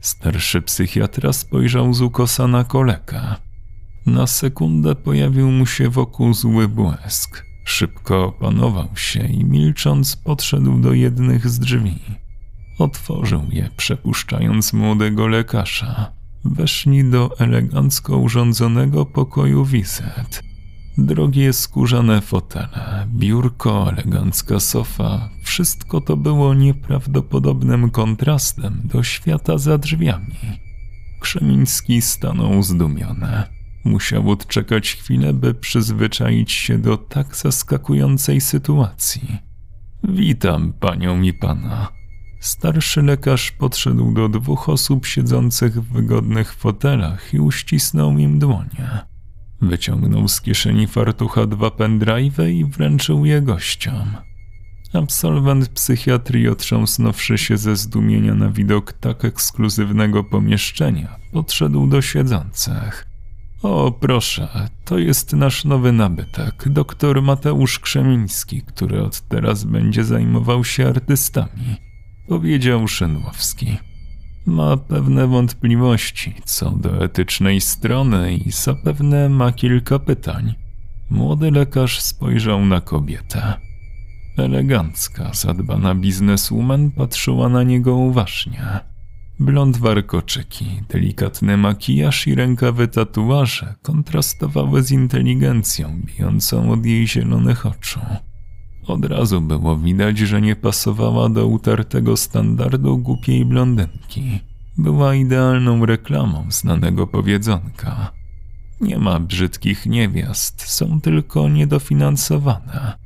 Starszy 0.01 0.63
psychiatra 0.63 1.33
spojrzał 1.33 1.95
z 1.95 2.01
ukosa 2.01 2.49
na 2.49 2.65
kolegę. 2.65 3.21
Na 4.07 4.27
sekundę 4.27 4.95
pojawił 4.95 5.51
mu 5.51 5.67
się 5.67 5.89
wokół 5.89 6.35
zły 6.35 6.69
błysk. 6.69 7.45
Szybko 7.65 8.25
opanował 8.25 8.97
się 8.97 9.27
i 9.27 9.45
milcząc 9.45 10.17
podszedł 10.17 10.81
do 10.81 10.93
jednych 10.93 11.49
z 11.49 11.59
drzwi. 11.59 12.01
Otworzył 12.79 13.43
je, 13.51 13.69
przepuszczając 13.77 14.73
młodego 14.73 15.27
lekarza. 15.27 16.13
Weszli 16.45 17.05
do 17.05 17.31
elegancko 17.39 18.19
urządzonego 18.19 19.07
pokoju 19.07 19.65
wizyt. 19.65 20.43
Drogie 20.99 21.53
skórzane 21.53 22.21
fotele, 22.21 23.07
biurko, 23.09 23.93
elegancka 23.93 24.61
sofa 24.61 25.31
wszystko 25.43 26.01
to 26.01 26.17
było 26.17 26.55
nieprawdopodobnym 26.55 27.91
kontrastem 27.91 28.81
do 28.85 29.03
świata 29.03 29.59
za 29.59 29.79
drzwiami. 29.79 30.61
Krzemiński 31.21 32.03
stanął 32.03 32.63
zdumiony. 32.63 33.43
Musiał 33.85 34.31
odczekać 34.31 34.93
chwilę, 34.93 35.33
by 35.33 35.55
przyzwyczaić 35.55 36.53
się 36.53 36.79
do 36.79 36.97
tak 36.97 37.37
zaskakującej 37.37 38.41
sytuacji. 38.41 39.39
Witam 40.05 40.73
panią 40.73 41.23
i 41.23 41.33
pana. 41.33 42.04
Starszy 42.45 43.03
lekarz 43.03 43.51
podszedł 43.51 44.13
do 44.13 44.29
dwóch 44.29 44.69
osób 44.69 45.07
siedzących 45.07 45.83
w 45.83 45.93
wygodnych 45.93 46.55
fotelach 46.55 47.35
i 47.35 47.41
uścisnął 47.41 48.19
im 48.19 48.39
dłonie. 48.39 49.01
Wyciągnął 49.61 50.29
z 50.29 50.41
kieszeni 50.41 50.87
fartucha 50.87 51.47
dwa 51.47 51.71
pendrive 51.71 52.39
i 52.39 52.65
wręczył 52.65 53.27
je 53.27 53.43
gościom. 53.43 54.17
Absolwent 54.93 55.69
psychiatrii 55.69 56.49
otrząsnąwszy 56.49 57.39
się 57.39 57.57
ze 57.57 57.77
zdumienia 57.77 58.35
na 58.35 58.51
widok 58.51 58.93
tak 58.93 59.25
ekskluzywnego 59.25 60.25
pomieszczenia, 60.25 61.17
podszedł 61.33 61.87
do 61.87 62.03
siedzących. 62.03 63.07
O, 63.63 63.93
proszę, 63.93 64.69
to 64.85 64.99
jest 64.99 65.33
nasz 65.33 65.65
nowy 65.65 65.93
nabytek, 65.93 66.69
doktor 66.69 67.23
Mateusz 67.23 67.79
Krzemiński, 67.79 68.63
który 68.63 69.03
od 69.03 69.21
teraz 69.21 69.65
będzie 69.65 70.05
zajmował 70.05 70.65
się 70.65 70.89
artystami, 70.89 71.94
powiedział 72.29 72.89
Szynłowski. 72.89 73.77
Ma 74.47 74.77
pewne 74.77 75.27
wątpliwości 75.27 76.35
co 76.45 76.71
do 76.71 77.05
etycznej 77.05 77.61
strony 77.61 78.35
i 78.35 78.51
zapewne 78.51 79.29
ma 79.29 79.53
kilka 79.53 79.99
pytań. 79.99 80.55
Młody 81.11 81.51
lekarz 81.51 82.01
spojrzał 82.01 82.65
na 82.65 82.81
kobietę. 82.81 83.55
Elegancka, 84.39 85.31
zadbana 85.35 85.95
bizneswoman 85.95 86.91
patrzyła 86.91 87.49
na 87.49 87.63
niego 87.63 87.97
uważnie. 87.97 88.81
Blond 89.39 89.77
warkoczyki, 89.77 90.67
delikatny 90.89 91.57
makijaż 91.57 92.27
i 92.27 92.35
rękawy 92.35 92.89
tatuaże 92.89 93.75
kontrastowały 93.83 94.83
z 94.83 94.91
inteligencją 94.91 96.01
bijącą 96.05 96.73
od 96.73 96.87
jej 96.87 97.09
zielonych 97.09 97.67
oczu. 97.67 98.01
Od 98.87 99.05
razu 99.05 99.41
było 99.41 99.77
widać, 99.77 100.19
że 100.19 100.41
nie 100.41 100.57
pasowała 100.57 101.29
do 101.29 101.47
utartego 101.47 102.17
standardu 102.17 102.99
głupiej 102.99 103.45
blondynki. 103.45 104.41
Była 104.79 105.15
idealną 105.15 105.87
reklamą 105.87 106.45
znanego 106.49 107.07
powiedzonka. 107.07 108.13
Nie 108.81 108.99
ma 108.99 109.21
brzydkich 109.21 109.87
niewiast, 109.87 110.63
są 110.63 111.01
tylko 111.01 111.49
niedofinansowane. 111.49 112.99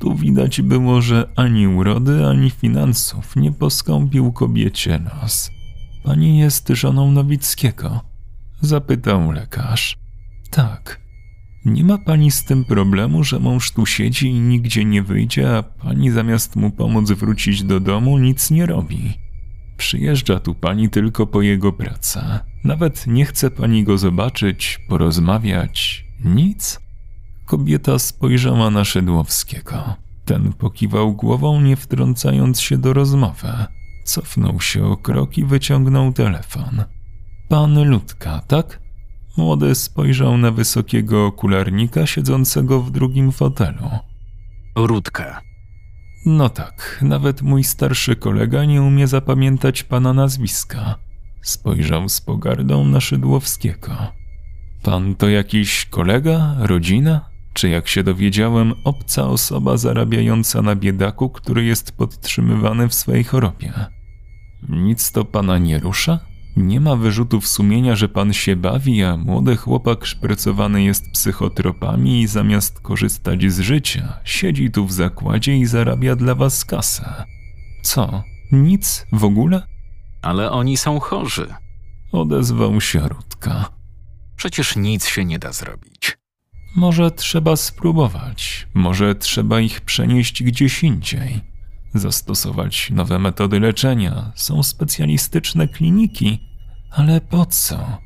Tu 0.00 0.14
widać 0.14 0.62
było, 0.62 1.02
że 1.02 1.28
ani 1.36 1.68
urody, 1.68 2.26
ani 2.26 2.50
finansów 2.50 3.36
nie 3.36 3.52
poskąpił 3.52 4.32
kobiecie 4.32 4.98
nos. 4.98 5.50
Pani 6.04 6.38
jest 6.38 6.68
żoną 6.68 7.12
Nowickiego? 7.12 8.00
Zapytał 8.60 9.30
lekarz. 9.32 9.96
Tak. 10.50 11.07
Nie 11.72 11.84
ma 11.84 11.98
pani 11.98 12.30
z 12.30 12.44
tym 12.44 12.64
problemu, 12.64 13.24
że 13.24 13.38
mąż 13.38 13.70
tu 13.70 13.86
siedzi 13.86 14.28
i 14.28 14.40
nigdzie 14.40 14.84
nie 14.84 15.02
wyjdzie, 15.02 15.56
a 15.56 15.62
pani 15.62 16.10
zamiast 16.10 16.56
mu 16.56 16.70
pomóc 16.70 17.10
wrócić 17.10 17.62
do 17.62 17.80
domu 17.80 18.18
nic 18.18 18.50
nie 18.50 18.66
robi. 18.66 19.12
Przyjeżdża 19.76 20.40
tu 20.40 20.54
pani 20.54 20.90
tylko 20.90 21.26
po 21.26 21.42
jego 21.42 21.72
pracę. 21.72 22.40
Nawet 22.64 23.06
nie 23.06 23.24
chce 23.24 23.50
pani 23.50 23.84
go 23.84 23.98
zobaczyć, 23.98 24.80
porozmawiać. 24.88 26.04
Nic? 26.24 26.80
Kobieta 27.46 27.98
spojrzała 27.98 28.70
na 28.70 28.84
Szydłowskiego. 28.84 29.94
Ten 30.24 30.52
pokiwał 30.52 31.14
głową, 31.14 31.60
nie 31.60 31.76
wtrącając 31.76 32.60
się 32.60 32.78
do 32.78 32.92
rozmowy. 32.92 33.48
Cofnął 34.04 34.60
się 34.60 34.84
o 34.84 34.96
krok 34.96 35.38
i 35.38 35.44
wyciągnął 35.44 36.12
telefon. 36.12 36.84
Pan 37.48 37.88
Ludka, 37.88 38.40
tak? 38.46 38.87
Młody 39.38 39.74
spojrzał 39.74 40.38
na 40.38 40.50
wysokiego 40.50 41.26
okularnika 41.26 42.06
siedzącego 42.06 42.82
w 42.82 42.90
drugim 42.90 43.32
fotelu. 43.32 43.88
Rudka. 44.76 45.40
No 46.26 46.48
tak, 46.48 46.98
nawet 47.02 47.42
mój 47.42 47.64
starszy 47.64 48.16
kolega 48.16 48.64
nie 48.64 48.82
umie 48.82 49.06
zapamiętać 49.06 49.82
pana 49.82 50.12
nazwiska. 50.12 50.98
Spojrzał 51.42 52.08
z 52.08 52.20
pogardą 52.20 52.84
na 52.84 53.00
Szydłowskiego. 53.00 53.96
Pan 54.82 55.14
to 55.14 55.28
jakiś 55.28 55.86
kolega, 55.86 56.56
rodzina? 56.58 57.30
Czy 57.52 57.68
jak 57.68 57.88
się 57.88 58.02
dowiedziałem, 58.02 58.74
obca 58.84 59.28
osoba 59.28 59.76
zarabiająca 59.76 60.62
na 60.62 60.76
biedaku, 60.76 61.30
który 61.30 61.64
jest 61.64 61.92
podtrzymywany 61.92 62.88
w 62.88 62.94
swej 62.94 63.24
chorobie? 63.24 63.72
Nic 64.68 65.12
to 65.12 65.24
pana 65.24 65.58
nie 65.58 65.78
rusza? 65.78 66.27
Nie 66.56 66.80
ma 66.80 66.96
wyrzutów 66.96 67.48
sumienia, 67.48 67.96
że 67.96 68.08
pan 68.08 68.32
się 68.32 68.56
bawi, 68.56 69.02
a 69.02 69.16
młody 69.16 69.56
chłopak 69.56 70.06
szprycowany 70.06 70.82
jest 70.82 71.10
psychotropami 71.12 72.20
i 72.20 72.26
zamiast 72.26 72.80
korzystać 72.80 73.52
z 73.52 73.60
życia, 73.60 74.18
siedzi 74.24 74.70
tu 74.70 74.86
w 74.86 74.92
zakładzie 74.92 75.58
i 75.58 75.66
zarabia 75.66 76.16
dla 76.16 76.34
was 76.34 76.64
kasę. 76.64 77.24
Co? 77.82 78.22
Nic 78.52 79.06
w 79.12 79.24
ogóle? 79.24 79.62
Ale 80.22 80.50
oni 80.50 80.76
są 80.76 81.00
chorzy. 81.00 81.54
Odezwał 82.12 82.80
się 82.80 83.08
Rudka. 83.08 83.68
Przecież 84.36 84.76
nic 84.76 85.06
się 85.06 85.24
nie 85.24 85.38
da 85.38 85.52
zrobić. 85.52 86.18
Może 86.76 87.10
trzeba 87.10 87.56
spróbować, 87.56 88.68
może 88.74 89.14
trzeba 89.14 89.60
ich 89.60 89.80
przenieść 89.80 90.42
gdzieś 90.42 90.82
indziej, 90.84 91.40
zastosować 91.94 92.90
nowe 92.90 93.18
metody 93.18 93.60
leczenia. 93.60 94.32
Są 94.34 94.62
specjalistyczne 94.62 95.68
kliniki, 95.68 96.40
ale 96.90 97.20
po 97.20 97.46
co? 97.46 97.98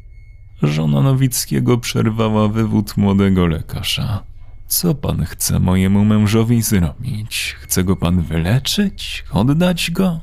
Żona 0.63 1.01
Nowickiego 1.01 1.79
przerwała 1.79 2.49
wywód 2.49 2.97
młodego 2.97 3.47
lekarza. 3.47 4.23
Co 4.67 4.95
pan 4.95 5.25
chce 5.25 5.61
mojemu 5.61 6.05
mężowi 6.05 6.63
zrobić? 6.63 7.57
Chce 7.61 7.85
go 7.85 7.97
pan 7.97 8.23
wyleczyć? 8.23 9.25
Oddać 9.31 9.91
go? 9.91 10.21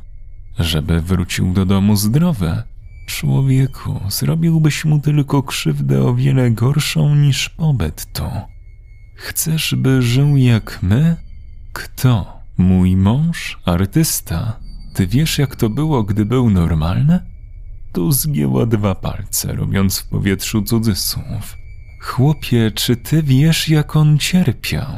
Żeby 0.59 1.01
wrócił 1.01 1.53
do 1.53 1.65
domu 1.65 1.95
zdrowy? 1.95 2.63
Człowieku, 3.07 3.99
zrobiłbyś 4.09 4.85
mu 4.85 4.99
tylko 4.99 5.43
krzywdę 5.43 6.03
o 6.03 6.15
wiele 6.15 6.51
gorszą 6.51 7.15
niż 7.15 7.49
pobyt 7.49 8.13
tu. 8.13 8.23
Chcesz, 9.15 9.75
by 9.77 10.01
żył 10.01 10.37
jak 10.37 10.79
my? 10.81 11.15
Kto? 11.73 12.38
Mój 12.59 12.95
mąż? 12.95 13.59
Artysta? 13.65 14.59
Ty 14.93 15.07
wiesz, 15.07 15.37
jak 15.37 15.55
to 15.55 15.69
było, 15.69 16.03
gdy 16.03 16.25
był 16.25 16.49
normalny? 16.49 17.19
Tu 17.93 18.11
zgięła 18.11 18.65
dwa 18.65 18.95
palce, 18.95 19.53
robiąc 19.53 19.99
w 19.99 20.07
powietrzu 20.07 20.61
cudzysłów. 20.61 21.57
Chłopie, 22.01 22.71
czy 22.75 22.95
ty 22.95 23.23
wiesz, 23.23 23.69
jak 23.69 23.95
on 23.95 24.17
cierpiał? 24.17 24.95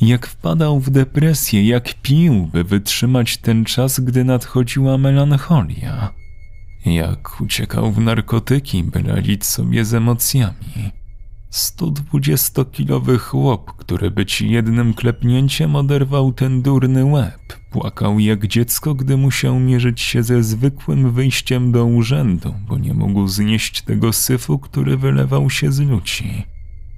Jak 0.00 0.26
wpadał 0.26 0.80
w 0.80 0.90
depresję, 0.90 1.66
jak 1.68 1.94
pił, 2.02 2.46
by 2.52 2.64
wytrzymać 2.64 3.36
ten 3.36 3.64
czas, 3.64 4.00
gdy 4.00 4.24
nadchodziła 4.24 4.98
melancholia? 4.98 6.12
Jak 6.86 7.40
uciekał 7.40 7.92
w 7.92 8.00
narkotyki, 8.00 8.84
by 8.84 9.02
radzić 9.02 9.44
sobie 9.44 9.84
z 9.84 9.94
emocjami? 9.94 10.90
120-kilowy 11.54 13.18
chłop, 13.18 13.72
który 13.76 14.10
by 14.10 14.26
ci 14.26 14.50
jednym 14.50 14.94
klepnięciem 14.94 15.76
oderwał 15.76 16.32
ten 16.32 16.62
durny 16.62 17.04
łeb, 17.04 17.40
płakał 17.70 18.18
jak 18.18 18.46
dziecko, 18.46 18.94
gdy 18.94 19.16
musiał 19.16 19.60
mierzyć 19.60 20.00
się 20.00 20.22
ze 20.22 20.42
zwykłym 20.42 21.12
wyjściem 21.12 21.72
do 21.72 21.84
urzędu, 21.84 22.54
bo 22.68 22.78
nie 22.78 22.94
mógł 22.94 23.28
znieść 23.28 23.82
tego 23.82 24.12
syfu, 24.12 24.58
który 24.58 24.96
wylewał 24.96 25.50
się 25.50 25.72
z 25.72 25.80
ludzi. 25.80 26.46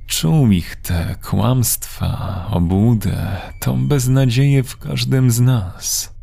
Czuł 0.06 0.50
ich 0.50 0.76
te 0.76 1.16
kłamstwa, 1.22 2.46
obłudę, 2.50 3.36
tą 3.60 3.88
beznadzieję 3.88 4.62
w 4.62 4.76
każdym 4.76 5.30
z 5.30 5.40
nas. 5.40 6.15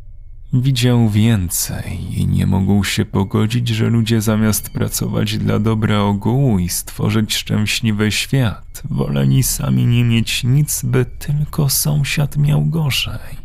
Widział 0.56 1.08
więcej 1.08 2.20
i 2.20 2.26
nie 2.26 2.46
mógł 2.46 2.84
się 2.84 3.04
pogodzić, 3.04 3.68
że 3.68 3.88
ludzie 3.88 4.20
zamiast 4.20 4.70
pracować 4.70 5.38
dla 5.38 5.58
dobra 5.58 6.00
ogółu 6.00 6.58
i 6.58 6.68
stworzyć 6.68 7.34
szczęśliwy 7.34 8.12
świat, 8.12 8.82
woleni 8.90 9.42
sami 9.42 9.86
nie 9.86 10.04
mieć 10.04 10.44
nic, 10.44 10.82
by 10.84 11.04
tylko 11.04 11.68
sąsiad 11.68 12.36
miał 12.36 12.66
gorzej. 12.66 13.44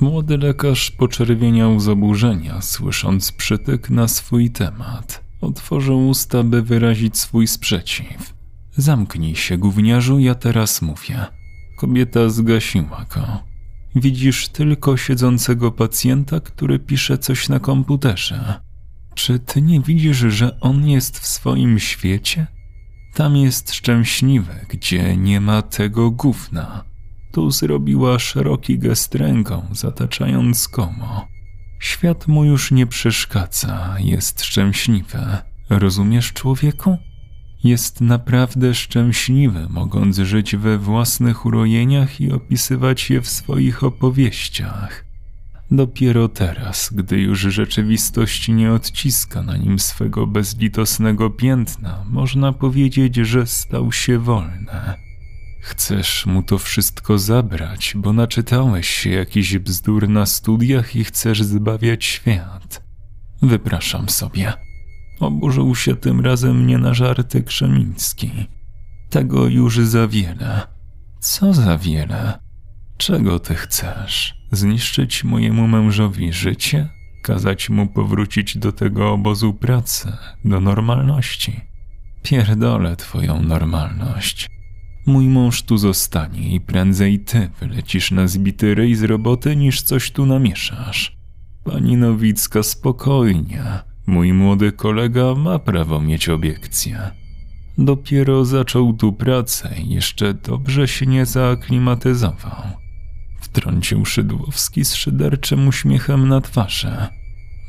Młody 0.00 0.38
lekarz 0.38 0.90
poczerwieniał 0.90 1.80
z 1.80 1.88
oburzenia, 1.88 2.62
słysząc 2.62 3.32
przytyk 3.32 3.90
na 3.90 4.08
swój 4.08 4.50
temat. 4.50 5.24
Otworzył 5.40 6.08
usta, 6.08 6.42
by 6.42 6.62
wyrazić 6.62 7.18
swój 7.18 7.46
sprzeciw. 7.46 8.34
Zamknij 8.76 9.36
się, 9.36 9.58
gówniarzu, 9.58 10.18
ja 10.18 10.34
teraz 10.34 10.82
mówię. 10.82 11.26
Kobieta 11.80 12.28
zgasiła 12.28 13.06
go. 13.14 13.49
Widzisz 13.94 14.48
tylko 14.48 14.96
siedzącego 14.96 15.72
pacjenta, 15.72 16.40
który 16.40 16.78
pisze 16.78 17.18
coś 17.18 17.48
na 17.48 17.60
komputerze. 17.60 18.60
Czy 19.14 19.38
ty 19.38 19.62
nie 19.62 19.80
widzisz, 19.80 20.16
że 20.16 20.60
on 20.60 20.88
jest 20.88 21.18
w 21.18 21.26
swoim 21.26 21.78
świecie? 21.78 22.46
Tam 23.14 23.36
jest 23.36 23.74
szczęśliwy, 23.74 24.66
gdzie 24.68 25.16
nie 25.16 25.40
ma 25.40 25.62
tego 25.62 26.10
gówna. 26.10 26.84
Tu 27.32 27.50
zrobiła 27.50 28.18
szeroki 28.18 28.78
gest 28.78 29.14
ręką, 29.14 29.66
zataczając 29.72 30.68
komo. 30.68 31.28
Świat 31.80 32.28
mu 32.28 32.44
już 32.44 32.70
nie 32.70 32.86
przeszkadza, 32.86 33.96
jest 33.98 34.44
szczęśliwy. 34.44 35.18
Rozumiesz, 35.70 36.32
człowieku? 36.32 36.96
Jest 37.64 38.00
naprawdę 38.00 38.74
szczęśliwy, 38.74 39.66
mogąc 39.70 40.16
żyć 40.16 40.56
we 40.56 40.78
własnych 40.78 41.46
urojeniach 41.46 42.20
i 42.20 42.32
opisywać 42.32 43.10
je 43.10 43.20
w 43.20 43.28
swoich 43.28 43.84
opowieściach. 43.84 45.04
Dopiero 45.70 46.28
teraz, 46.28 46.90
gdy 46.92 47.20
już 47.20 47.40
rzeczywistość 47.40 48.48
nie 48.48 48.72
odciska 48.72 49.42
na 49.42 49.56
nim 49.56 49.78
swego 49.78 50.26
bezlitosnego 50.26 51.30
piętna, 51.30 52.04
można 52.10 52.52
powiedzieć, 52.52 53.16
że 53.16 53.46
stał 53.46 53.92
się 53.92 54.18
wolny. 54.18 54.94
Chcesz 55.60 56.26
mu 56.26 56.42
to 56.42 56.58
wszystko 56.58 57.18
zabrać, 57.18 57.92
bo 57.96 58.12
naczytałeś 58.12 58.88
się 58.88 59.10
jakiś 59.10 59.58
bzdur 59.58 60.08
na 60.08 60.26
studiach 60.26 60.96
i 60.96 61.04
chcesz 61.04 61.42
zbawiać 61.42 62.04
świat. 62.04 62.82
Wypraszam 63.42 64.08
sobie. 64.08 64.69
Oburzył 65.20 65.74
się 65.74 65.96
tym 65.96 66.20
razem 66.20 66.66
nie 66.66 66.78
na 66.78 66.94
żarty 66.94 67.42
Krzemiński. 67.42 68.30
Tego 69.10 69.46
już 69.46 69.78
za 69.78 70.08
wiele. 70.08 70.60
Co 71.20 71.54
za 71.54 71.78
wiele? 71.78 72.38
Czego 72.96 73.38
ty 73.38 73.54
chcesz? 73.54 74.34
Zniszczyć 74.52 75.24
mojemu 75.24 75.68
mężowi 75.68 76.32
życie? 76.32 76.88
Kazać 77.22 77.70
mu 77.70 77.86
powrócić 77.86 78.58
do 78.58 78.72
tego 78.72 79.12
obozu 79.12 79.54
pracy, 79.54 80.12
do 80.44 80.60
normalności? 80.60 81.60
Pierdolę 82.22 82.96
twoją 82.96 83.42
normalność. 83.42 84.48
Mój 85.06 85.28
mąż 85.28 85.62
tu 85.62 85.78
zostanie 85.78 86.54
i 86.54 86.60
prędzej 86.60 87.18
ty 87.18 87.50
wylecisz 87.60 88.10
na 88.10 88.26
zbity 88.26 88.74
ryj 88.74 88.94
z 88.94 89.02
roboty, 89.02 89.56
niż 89.56 89.82
coś 89.82 90.10
tu 90.10 90.26
namieszasz. 90.26 91.16
Pani 91.64 91.96
Nowicka, 91.96 92.62
spokojnie. 92.62 93.89
Mój 94.10 94.32
młody 94.32 94.72
kolega 94.72 95.34
ma 95.34 95.58
prawo 95.58 96.00
mieć 96.00 96.28
obiekcje. 96.28 97.10
Dopiero 97.78 98.44
zaczął 98.44 98.92
tu 98.92 99.12
pracę 99.12 99.74
i 99.78 99.88
jeszcze 99.88 100.34
dobrze 100.34 100.88
się 100.88 101.06
nie 101.06 101.26
zaaklimatyzował. 101.26 102.62
Wtrącił 103.40 104.04
Szydłowski 104.04 104.84
z 104.84 104.94
szyderczym 104.94 105.68
uśmiechem 105.68 106.28
na 106.28 106.40
twarzy. 106.40 106.96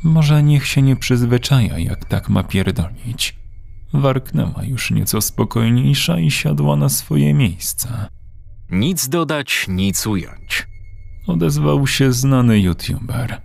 Może 0.04 0.44
niech 0.44 0.68
się 0.68 0.82
nie 0.82 0.96
przyzwyczaja, 0.96 1.80
jak 1.80 2.06
tak 2.06 2.30
ma 2.30 2.44
pierdolić. 2.44 3.36
Warknęła 3.94 4.64
już 4.64 4.92
nieco 4.92 5.22
spokojniejsza 5.22 6.20
i 6.20 6.32
siadła 6.32 6.76
na 6.76 6.90
swoje 6.90 7.34
miejsce. 7.34 8.08
Nic 8.70 9.10
dodać, 9.10 9.66
nic 9.68 10.08
ująć. 10.08 10.68
Odezwał 11.28 11.88
się 11.88 12.14
znany 12.14 12.60
youtuber. 12.60 13.42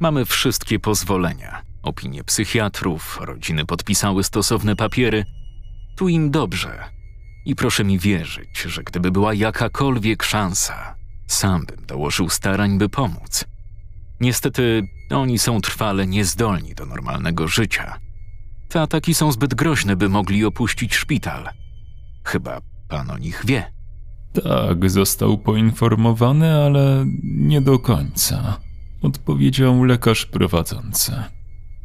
Mamy 0.00 0.24
wszystkie 0.24 0.78
pozwolenia. 0.78 1.73
Opinie 1.84 2.24
psychiatrów, 2.24 3.18
rodziny 3.20 3.64
podpisały 3.64 4.24
stosowne 4.24 4.76
papiery. 4.76 5.24
Tu 5.96 6.08
im 6.08 6.30
dobrze. 6.30 6.84
I 7.44 7.54
proszę 7.54 7.84
mi 7.84 7.98
wierzyć, 7.98 8.62
że 8.62 8.82
gdyby 8.82 9.10
była 9.10 9.34
jakakolwiek 9.34 10.22
szansa, 10.22 10.94
sam 11.26 11.66
bym 11.66 11.86
dołożył 11.86 12.28
starań, 12.28 12.78
by 12.78 12.88
pomóc. 12.88 13.44
Niestety, 14.20 14.82
oni 15.10 15.38
są 15.38 15.60
trwale 15.60 16.06
niezdolni 16.06 16.74
do 16.74 16.86
normalnego 16.86 17.48
życia. 17.48 17.98
Te 18.68 18.80
ataki 18.80 19.14
są 19.14 19.32
zbyt 19.32 19.54
groźne, 19.54 19.96
by 19.96 20.08
mogli 20.08 20.44
opuścić 20.44 20.94
szpital. 20.94 21.48
Chyba 22.24 22.60
pan 22.88 23.10
o 23.10 23.18
nich 23.18 23.42
wie. 23.46 23.72
Tak, 24.42 24.90
został 24.90 25.38
poinformowany, 25.38 26.54
ale 26.54 27.06
nie 27.24 27.60
do 27.60 27.78
końca, 27.78 28.60
odpowiedział 29.02 29.84
lekarz 29.84 30.26
prowadzący. 30.26 31.12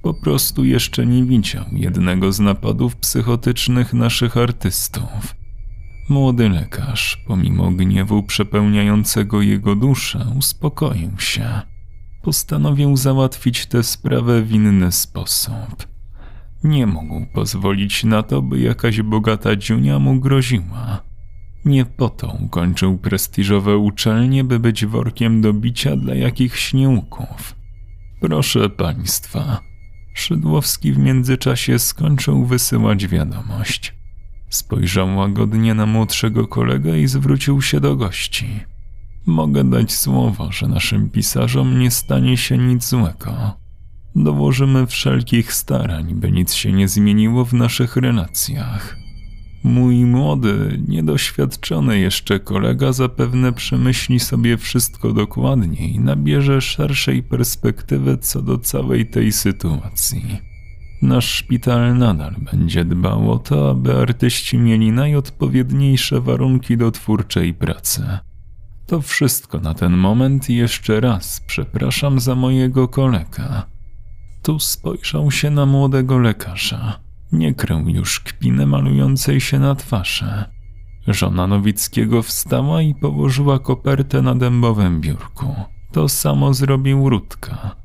Po 0.01 0.13
prostu 0.13 0.65
jeszcze 0.65 1.05
nie 1.05 1.23
widział 1.23 1.65
jednego 1.71 2.31
z 2.31 2.39
napadów 2.39 2.95
psychotycznych 2.95 3.93
naszych 3.93 4.37
artystów. 4.37 5.35
Młody 6.09 6.49
lekarz, 6.49 7.23
pomimo 7.27 7.71
gniewu 7.71 8.23
przepełniającego 8.23 9.41
jego 9.41 9.75
duszę, 9.75 10.25
uspokoił 10.37 11.19
się. 11.19 11.61
Postanowił 12.23 12.97
załatwić 12.97 13.65
tę 13.65 13.83
sprawę 13.83 14.41
w 14.41 14.51
inny 14.51 14.91
sposób. 14.91 15.87
Nie 16.63 16.87
mógł 16.87 17.25
pozwolić 17.33 18.03
na 18.03 18.23
to, 18.23 18.41
by 18.41 18.59
jakaś 18.59 19.01
bogata 19.01 19.55
dziunia 19.55 19.99
mu 19.99 20.19
groziła. 20.19 21.03
Nie 21.65 21.85
po 21.85 22.09
to 22.09 22.37
ukończył 22.39 22.97
prestiżowe 22.97 23.77
uczelnie, 23.77 24.43
by 24.43 24.59
być 24.59 24.85
workiem 24.85 25.41
do 25.41 25.53
bicia 25.53 25.95
dla 25.95 26.15
jakichś 26.15 26.73
nieuków. 26.73 27.55
Proszę 28.21 28.69
państwa, 28.69 29.68
Szydłowski 30.13 30.93
w 30.93 30.97
międzyczasie 30.97 31.79
skończył 31.79 32.45
wysyłać 32.45 33.07
wiadomość. 33.07 33.93
Spojrzał 34.49 35.17
łagodnie 35.17 35.73
na 35.73 35.85
młodszego 35.85 36.47
kolegę 36.47 36.99
i 36.99 37.07
zwrócił 37.07 37.61
się 37.61 37.79
do 37.79 37.95
gości. 37.95 38.59
Mogę 39.25 39.63
dać 39.63 39.93
słowo, 39.93 40.51
że 40.51 40.67
naszym 40.67 41.09
pisarzom 41.09 41.79
nie 41.79 41.91
stanie 41.91 42.37
się 42.37 42.57
nic 42.57 42.89
złego. 42.89 43.57
Dołożymy 44.15 44.87
wszelkich 44.87 45.53
starań, 45.53 46.15
by 46.15 46.31
nic 46.31 46.53
się 46.53 46.71
nie 46.71 46.87
zmieniło 46.87 47.45
w 47.45 47.53
naszych 47.53 47.95
relacjach. 47.95 48.98
Mój 49.63 50.05
młody, 50.05 50.79
niedoświadczony 50.87 51.99
jeszcze 51.99 52.39
kolega 52.39 52.93
zapewne 52.93 53.53
przemyśli 53.53 54.19
sobie 54.19 54.57
wszystko 54.57 55.13
dokładnie 55.13 55.87
i 55.87 55.99
nabierze 55.99 56.61
szerszej 56.61 57.23
perspektywy 57.23 58.17
co 58.17 58.41
do 58.41 58.57
całej 58.57 59.09
tej 59.09 59.31
sytuacji. 59.31 60.37
Nasz 61.01 61.33
szpital 61.33 61.97
nadal 61.97 62.35
będzie 62.51 62.85
dbał 62.85 63.31
o 63.31 63.39
to, 63.39 63.69
aby 63.69 63.95
artyści 63.95 64.57
mieli 64.57 64.91
najodpowiedniejsze 64.91 66.21
warunki 66.21 66.77
do 66.77 66.91
twórczej 66.91 67.53
pracy. 67.53 68.03
To 68.87 69.01
wszystko 69.01 69.59
na 69.59 69.73
ten 69.73 69.97
moment 69.97 70.49
i 70.49 70.55
jeszcze 70.55 70.99
raz 70.99 71.41
przepraszam 71.47 72.19
za 72.19 72.35
mojego 72.35 72.87
kolega. 72.87 73.65
Tu 74.43 74.59
spojrzał 74.59 75.31
się 75.31 75.49
na 75.49 75.65
młodego 75.65 76.17
lekarza. 76.17 77.08
Nie 77.31 77.53
krył 77.53 77.89
już 77.89 78.19
kpiny 78.19 78.65
malującej 78.65 79.41
się 79.41 79.59
na 79.59 79.75
twarzy. 79.75 80.43
Żona 81.07 81.47
Nowickiego 81.47 82.21
wstała 82.21 82.81
i 82.81 82.95
położyła 82.95 83.59
kopertę 83.59 84.21
na 84.21 84.35
dębowym 84.35 85.01
biurku. 85.01 85.55
To 85.91 86.09
samo 86.09 86.53
zrobił 86.53 87.09
Rutka. 87.09 87.75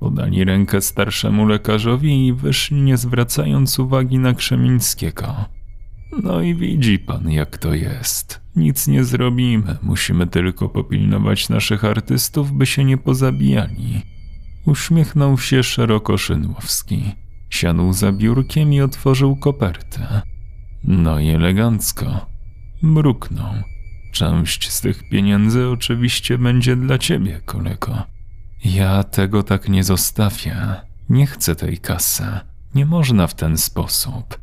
Podali 0.00 0.44
rękę 0.44 0.80
starszemu 0.80 1.46
lekarzowi 1.46 2.26
i 2.26 2.32
wyszli, 2.32 2.82
nie 2.82 2.96
zwracając 2.96 3.78
uwagi 3.78 4.18
na 4.18 4.34
Krzemińskiego. 4.34 5.34
No 6.22 6.40
i 6.40 6.54
widzi 6.54 6.98
pan, 6.98 7.30
jak 7.30 7.58
to 7.58 7.74
jest. 7.74 8.40
Nic 8.56 8.88
nie 8.88 9.04
zrobimy, 9.04 9.76
musimy 9.82 10.26
tylko 10.26 10.68
popilnować 10.68 11.48
naszych 11.48 11.84
artystów, 11.84 12.52
by 12.52 12.66
się 12.66 12.84
nie 12.84 12.98
pozabijali. 12.98 14.02
Uśmiechnął 14.66 15.38
się 15.38 15.62
szeroko 15.62 16.18
Szynłowski. 16.18 17.21
Siadł 17.52 17.92
za 17.92 18.12
biurkiem 18.12 18.72
i 18.72 18.80
otworzył 18.80 19.36
kopertę. 19.36 20.22
No 20.84 21.20
i 21.20 21.28
elegancko. 21.28 22.26
Mruknął. 22.82 23.54
Część 24.12 24.70
z 24.70 24.80
tych 24.80 25.08
pieniędzy 25.08 25.68
oczywiście 25.68 26.38
będzie 26.38 26.76
dla 26.76 26.98
ciebie, 26.98 27.40
kolego. 27.44 28.02
Ja 28.64 29.04
tego 29.04 29.42
tak 29.42 29.68
nie 29.68 29.84
zostawię. 29.84 30.56
Nie 31.08 31.26
chcę 31.26 31.56
tej 31.56 31.78
kasy. 31.78 32.24
Nie 32.74 32.86
można 32.86 33.26
w 33.26 33.34
ten 33.34 33.58
sposób. 33.58 34.40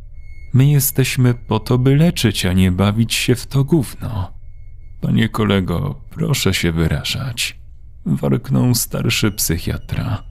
My 0.53 0.65
jesteśmy 0.65 1.33
po 1.33 1.59
to, 1.59 1.77
by 1.77 1.95
leczyć, 1.95 2.45
a 2.45 2.53
nie 2.53 2.71
bawić 2.71 3.13
się 3.13 3.35
w 3.35 3.47
to 3.47 3.63
gówno. 3.63 4.33
Panie 5.01 5.29
kolego, 5.29 6.01
proszę 6.09 6.53
się 6.53 6.71
wyrażać. 6.71 7.59
Warknął 8.05 8.75
starszy 8.75 9.31
psychiatra. 9.31 10.23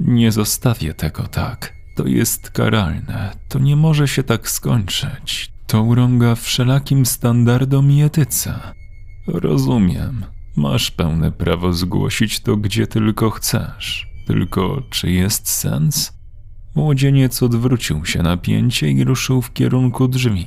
Nie 0.00 0.32
zostawię 0.32 0.94
tego 0.94 1.22
tak. 1.22 1.83
To 1.94 2.06
jest 2.06 2.50
karalne. 2.50 3.32
To 3.48 3.58
nie 3.58 3.76
może 3.76 4.08
się 4.08 4.22
tak 4.22 4.50
skończyć. 4.50 5.52
To 5.66 5.82
urąga 5.82 6.34
wszelakim 6.34 7.06
standardom 7.06 7.90
i 7.90 8.02
etyce. 8.02 8.60
Rozumiem. 9.26 10.24
Masz 10.56 10.90
pełne 10.90 11.32
prawo 11.32 11.72
zgłosić 11.72 12.40
to 12.40 12.56
gdzie 12.56 12.86
tylko 12.86 13.30
chcesz. 13.30 14.08
Tylko 14.26 14.82
czy 14.90 15.10
jest 15.10 15.48
sens? 15.48 16.18
Młodzieniec 16.74 17.42
odwrócił 17.42 18.04
się 18.04 18.22
na 18.22 18.36
pięcie 18.36 18.90
i 18.90 19.04
ruszył 19.04 19.42
w 19.42 19.52
kierunku 19.52 20.08
drzwi. 20.08 20.46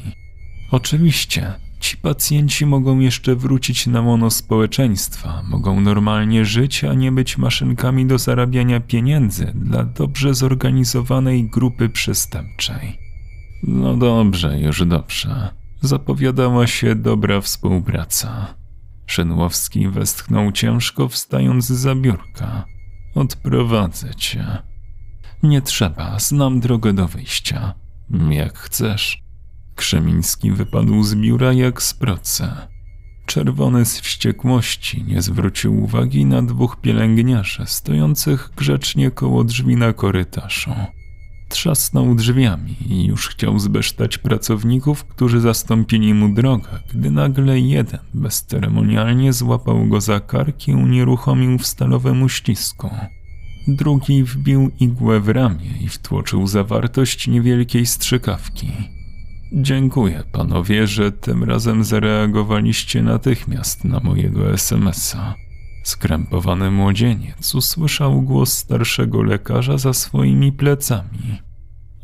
Oczywiście, 0.71 1.53
ci 1.79 1.97
pacjenci 1.97 2.65
mogą 2.65 2.99
jeszcze 2.99 3.35
wrócić 3.35 3.87
na 3.87 4.01
łono 4.01 4.29
społeczeństwa, 4.29 5.43
mogą 5.49 5.81
normalnie 5.81 6.45
żyć, 6.45 6.83
a 6.83 6.93
nie 6.93 7.11
być 7.11 7.37
maszynkami 7.37 8.05
do 8.05 8.17
zarabiania 8.17 8.79
pieniędzy 8.79 9.51
dla 9.55 9.83
dobrze 9.83 10.33
zorganizowanej 10.33 11.49
grupy 11.49 11.89
przestępczej. 11.89 12.99
No 13.63 13.97
dobrze, 13.97 14.59
już 14.59 14.85
dobrze. 14.85 15.49
Zapowiadała 15.81 16.67
się 16.67 16.95
dobra 16.95 17.41
współpraca. 17.41 18.55
Szynłowski 19.05 19.89
westchnął 19.89 20.51
ciężko, 20.51 21.07
wstając 21.07 21.65
za 21.65 21.95
biurka. 21.95 22.65
Odprowadzę 23.15 24.15
cię. 24.15 24.57
Nie 25.43 25.61
trzeba, 25.61 26.19
znam 26.19 26.59
drogę 26.59 26.93
do 26.93 27.07
wyjścia. 27.07 27.73
Jak 28.29 28.57
chcesz. 28.57 29.26
Krzemiński 29.77 30.51
wypadł 30.51 31.03
z 31.03 31.15
biura 31.15 31.53
jak 31.53 31.81
z 31.81 31.93
proce. 31.93 32.67
Czerwony 33.25 33.85
z 33.85 33.99
wściekłości 33.99 35.03
nie 35.03 35.21
zwrócił 35.21 35.83
uwagi 35.83 36.25
na 36.25 36.41
dwóch 36.41 36.81
pielęgniarzy 36.81 37.63
stojących 37.65 38.49
grzecznie 38.57 39.11
koło 39.11 39.43
drzwi 39.43 39.75
na 39.75 39.93
korytarzu. 39.93 40.71
Trzasnął 41.49 42.15
drzwiami 42.15 42.75
i 42.89 43.05
już 43.05 43.27
chciał 43.27 43.59
zbesztać 43.59 44.17
pracowników, 44.17 45.05
którzy 45.05 45.39
zastąpili 45.39 46.13
mu 46.13 46.29
drogę, 46.29 46.69
gdy 46.93 47.11
nagle 47.11 47.59
jeden 47.59 47.99
bezceremonialnie 48.13 49.33
złapał 49.33 49.85
go 49.85 50.01
za 50.01 50.19
kark 50.19 50.67
i 50.67 50.73
unieruchomił 50.73 51.57
w 51.57 51.67
stalowym 51.67 52.23
uścisku. 52.23 52.89
Drugi 53.67 54.23
wbił 54.23 54.71
igłę 54.79 55.19
w 55.19 55.29
ramię 55.29 55.69
i 55.81 55.89
wtłoczył 55.89 56.47
zawartość 56.47 57.27
niewielkiej 57.27 57.85
strzykawki. 57.85 58.96
Dziękuję 59.53 60.23
panowie, 60.31 60.87
że 60.87 61.11
tym 61.11 61.43
razem 61.43 61.83
zareagowaliście 61.83 63.01
natychmiast 63.01 63.85
na 63.85 63.99
mojego 63.99 64.53
SMS-a. 64.53 65.35
Skrępowany 65.83 66.71
młodzieniec 66.71 67.55
usłyszał 67.55 68.21
głos 68.21 68.53
starszego 68.53 69.23
lekarza 69.23 69.77
za 69.77 69.93
swoimi 69.93 70.51
plecami. 70.51 71.41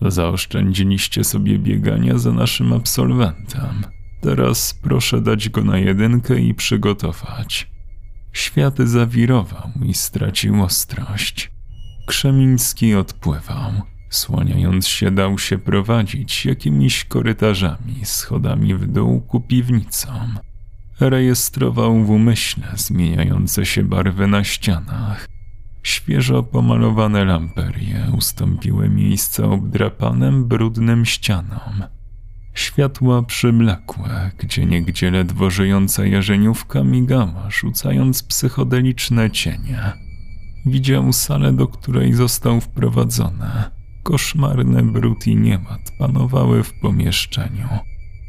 Zaoszczędziliście 0.01 1.23
sobie 1.23 1.59
biegania 1.59 2.17
za 2.17 2.31
naszym 2.31 2.73
absolwentem. 2.73 3.83
Teraz 4.21 4.79
proszę 4.81 5.21
dać 5.21 5.49
go 5.49 5.63
na 5.63 5.77
jedynkę 5.77 6.39
i 6.39 6.53
przygotować. 6.53 7.71
Świat 8.33 8.77
zawirował 8.77 9.69
i 9.85 9.93
stracił 9.93 10.63
ostrość. 10.63 11.51
Krzemiński 12.07 12.95
odpływał. 12.95 13.92
Słaniając 14.13 14.87
się, 14.87 15.11
dał 15.11 15.39
się 15.39 15.57
prowadzić 15.57 16.45
jakimiś 16.45 17.05
korytarzami, 17.05 17.95
schodami 18.03 18.75
w 18.75 18.87
dół 18.87 19.21
ku 19.21 19.41
piwnicom. 19.41 20.39
Rejestrował 20.99 22.03
w 22.03 22.09
umyśle 22.09 22.67
zmieniające 22.75 23.65
się 23.65 23.83
barwy 23.83 24.27
na 24.27 24.43
ścianach. 24.43 25.27
Świeżo 25.83 26.43
pomalowane 26.43 27.25
lamperie 27.25 28.07
ustąpiły 28.17 28.89
miejsce 28.89 29.49
obdrapanym, 29.49 30.45
brudnym 30.45 31.05
ścianom. 31.05 31.83
Światła 32.53 33.23
przyblakłe, 33.23 34.31
gdzie 34.37 34.65
niegdzie 34.65 35.11
ledwo 35.11 35.49
żyjąca 35.49 36.05
jarzeniówka 36.05 36.83
migała, 36.83 37.49
rzucając 37.49 38.23
psychodeliczne 38.23 39.31
cienie. 39.31 39.93
Widział 40.65 41.13
salę, 41.13 41.53
do 41.53 41.67
której 41.67 42.13
został 42.13 42.61
wprowadzony. 42.61 43.82
Koszmarne 44.03 44.83
brud 44.83 45.27
i 45.27 45.35
nieład 45.35 45.91
panowały 45.99 46.63
w 46.63 46.73
pomieszczeniu. 46.73 47.67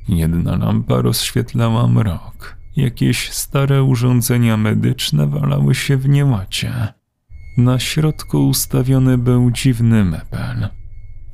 Jedna 0.09 0.57
lampa 0.57 1.03
rozświetlała 1.03 1.89
mrok. 1.89 2.57
Jakieś 2.77 3.33
stare 3.33 3.83
urządzenia 3.83 4.57
medyczne 4.57 5.27
walały 5.27 5.75
się 5.75 5.97
w 5.97 6.09
niełacie. 6.09 6.95
Na 7.57 7.79
środku 7.79 8.49
ustawiony 8.49 9.19
był 9.19 9.51
dziwny 9.51 10.05
mebel. 10.05 10.69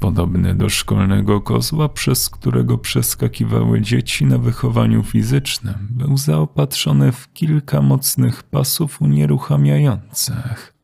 Podobny 0.00 0.54
do 0.54 0.68
szkolnego 0.68 1.40
kozła, 1.40 1.88
przez 1.88 2.30
którego 2.30 2.78
przeskakiwały 2.78 3.80
dzieci 3.80 4.26
na 4.26 4.38
wychowaniu 4.38 5.02
fizycznym, 5.02 5.88
był 5.90 6.16
zaopatrzony 6.16 7.12
w 7.12 7.32
kilka 7.32 7.82
mocnych 7.82 8.42
pasów 8.42 9.02
unieruchamiających. 9.02 10.79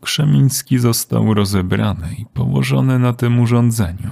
Krzemiński 0.00 0.78
został 0.78 1.34
rozebrany 1.34 2.14
i 2.18 2.26
położony 2.26 2.98
na 2.98 3.12
tym 3.12 3.40
urządzeniu. 3.40 4.10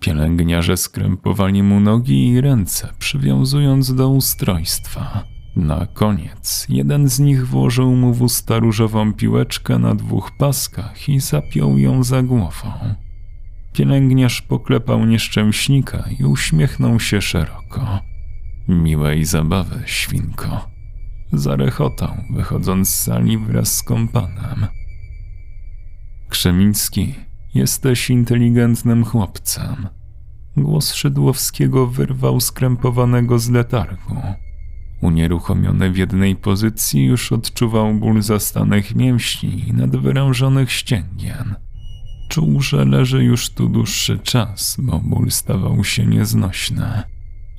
Pielęgniarze 0.00 0.76
skrępowali 0.76 1.62
mu 1.62 1.80
nogi 1.80 2.28
i 2.28 2.40
ręce, 2.40 2.88
przywiązując 2.98 3.94
do 3.94 4.08
ustrojstwa. 4.08 5.24
Na 5.56 5.86
koniec 5.86 6.66
jeden 6.68 7.08
z 7.08 7.18
nich 7.18 7.46
włożył 7.46 7.96
mu 7.96 8.14
w 8.14 8.22
usta 8.22 8.58
różową 8.58 9.12
piłeczkę 9.12 9.78
na 9.78 9.94
dwóch 9.94 10.30
paskach 10.38 11.08
i 11.08 11.20
zapiął 11.20 11.78
ją 11.78 12.04
za 12.04 12.22
głową. 12.22 12.72
Pielęgniarz 13.72 14.42
poklepał 14.42 15.04
nieszczęśnika 15.04 16.04
i 16.18 16.24
uśmiechnął 16.24 17.00
się 17.00 17.20
szeroko. 17.20 18.00
Miłej 18.68 19.24
zabawy, 19.24 19.82
świnko. 19.86 20.68
Zarechotał, 21.32 22.14
wychodząc 22.30 22.88
z 22.88 23.02
sali 23.02 23.38
wraz 23.38 23.76
z 23.76 23.82
kompanem. 23.82 24.66
Krzemiński, 26.28 27.14
jesteś 27.54 28.10
inteligentnym 28.10 29.04
chłopcem. 29.04 29.88
Głos 30.56 30.94
Szydłowskiego 30.94 31.86
wyrwał 31.86 32.40
skrępowanego 32.40 33.38
z 33.38 33.50
letargu. 33.50 34.16
Unieruchomiony 35.00 35.90
w 35.90 35.96
jednej 35.96 36.36
pozycji 36.36 37.04
już 37.04 37.32
odczuwał 37.32 37.94
ból 37.94 38.22
zastanych 38.22 38.94
mięśni 38.94 39.68
i 39.68 39.72
nadwyrężonych 39.72 40.72
ścięgien. 40.72 41.54
Czuł, 42.28 42.60
że 42.60 42.84
leży 42.84 43.24
już 43.24 43.50
tu 43.50 43.68
dłuższy 43.68 44.18
czas, 44.18 44.76
bo 44.78 44.98
ból 44.98 45.30
stawał 45.30 45.84
się 45.84 46.06
nieznośny. 46.06 47.02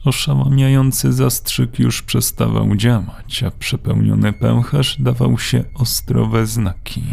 Oszałamiający 0.05 1.13
zastrzyk 1.13 1.79
już 1.79 2.01
przestawał 2.01 2.75
działać, 2.75 3.43
a 3.43 3.51
przepełniony 3.51 4.33
pęcherz 4.33 5.01
dawał 5.01 5.37
się 5.39 5.63
ostrowe 5.73 6.45
znaki. 6.47 7.03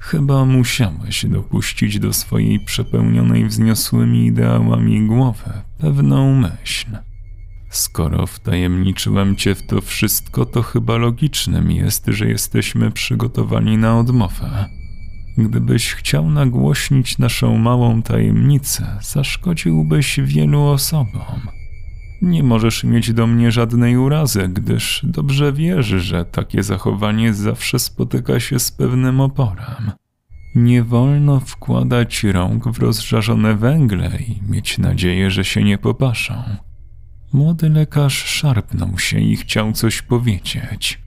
Chyba 0.00 0.44
musiałeś 0.44 1.26
dopuścić 1.26 1.98
do 1.98 2.12
swojej 2.12 2.60
przepełnionej 2.60 3.46
wzniosłymi 3.46 4.26
ideałami 4.26 5.06
głowy 5.06 5.52
pewną 5.78 6.34
myśl. 6.34 6.86
Skoro 7.70 8.26
wtajemniczyłem 8.26 9.36
cię 9.36 9.54
w 9.54 9.66
to 9.66 9.80
wszystko, 9.80 10.46
to 10.46 10.62
chyba 10.62 10.96
logicznym 10.96 11.70
jest, 11.70 12.06
że 12.06 12.28
jesteśmy 12.28 12.90
przygotowani 12.90 13.78
na 13.78 13.98
odmowę. 13.98 14.68
Gdybyś 15.38 15.94
chciał 15.94 16.30
nagłośnić 16.30 17.18
naszą 17.18 17.58
małą 17.58 18.02
tajemnicę, 18.02 18.98
zaszkodziłbyś 19.02 20.20
wielu 20.24 20.62
osobom. 20.62 21.59
Nie 22.22 22.42
możesz 22.42 22.84
mieć 22.84 23.12
do 23.12 23.26
mnie 23.26 23.50
żadnej 23.50 23.96
urazy, 23.96 24.48
gdyż 24.48 25.00
dobrze 25.04 25.52
wiesz, 25.52 25.86
że 25.86 26.24
takie 26.24 26.62
zachowanie 26.62 27.34
zawsze 27.34 27.78
spotyka 27.78 28.40
się 28.40 28.58
z 28.58 28.70
pewnym 28.70 29.20
oporem. 29.20 29.90
Nie 30.54 30.82
wolno 30.82 31.40
wkładać 31.40 32.24
rąk 32.24 32.68
w 32.68 32.78
rozżarzone 32.78 33.54
węgle 33.54 34.10
i 34.28 34.52
mieć 34.52 34.78
nadzieję, 34.78 35.30
że 35.30 35.44
się 35.44 35.64
nie 35.64 35.78
popaszą. 35.78 36.34
Młody 37.32 37.68
lekarz 37.68 38.24
szarpnął 38.24 38.98
się 38.98 39.20
i 39.20 39.36
chciał 39.36 39.72
coś 39.72 40.02
powiedzieć. 40.02 41.00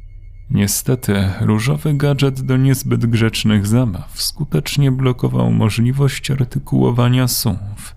Niestety, 0.50 1.30
różowy 1.42 1.94
gadżet 1.94 2.42
do 2.42 2.58
niezbyt 2.58 3.06
grzecznych 3.06 3.68
zabaw 3.68 4.22
skutecznie 4.22 4.92
blokował 4.92 5.52
możliwość 5.52 6.32
artykułowania 6.32 7.28
słów. 7.28 7.96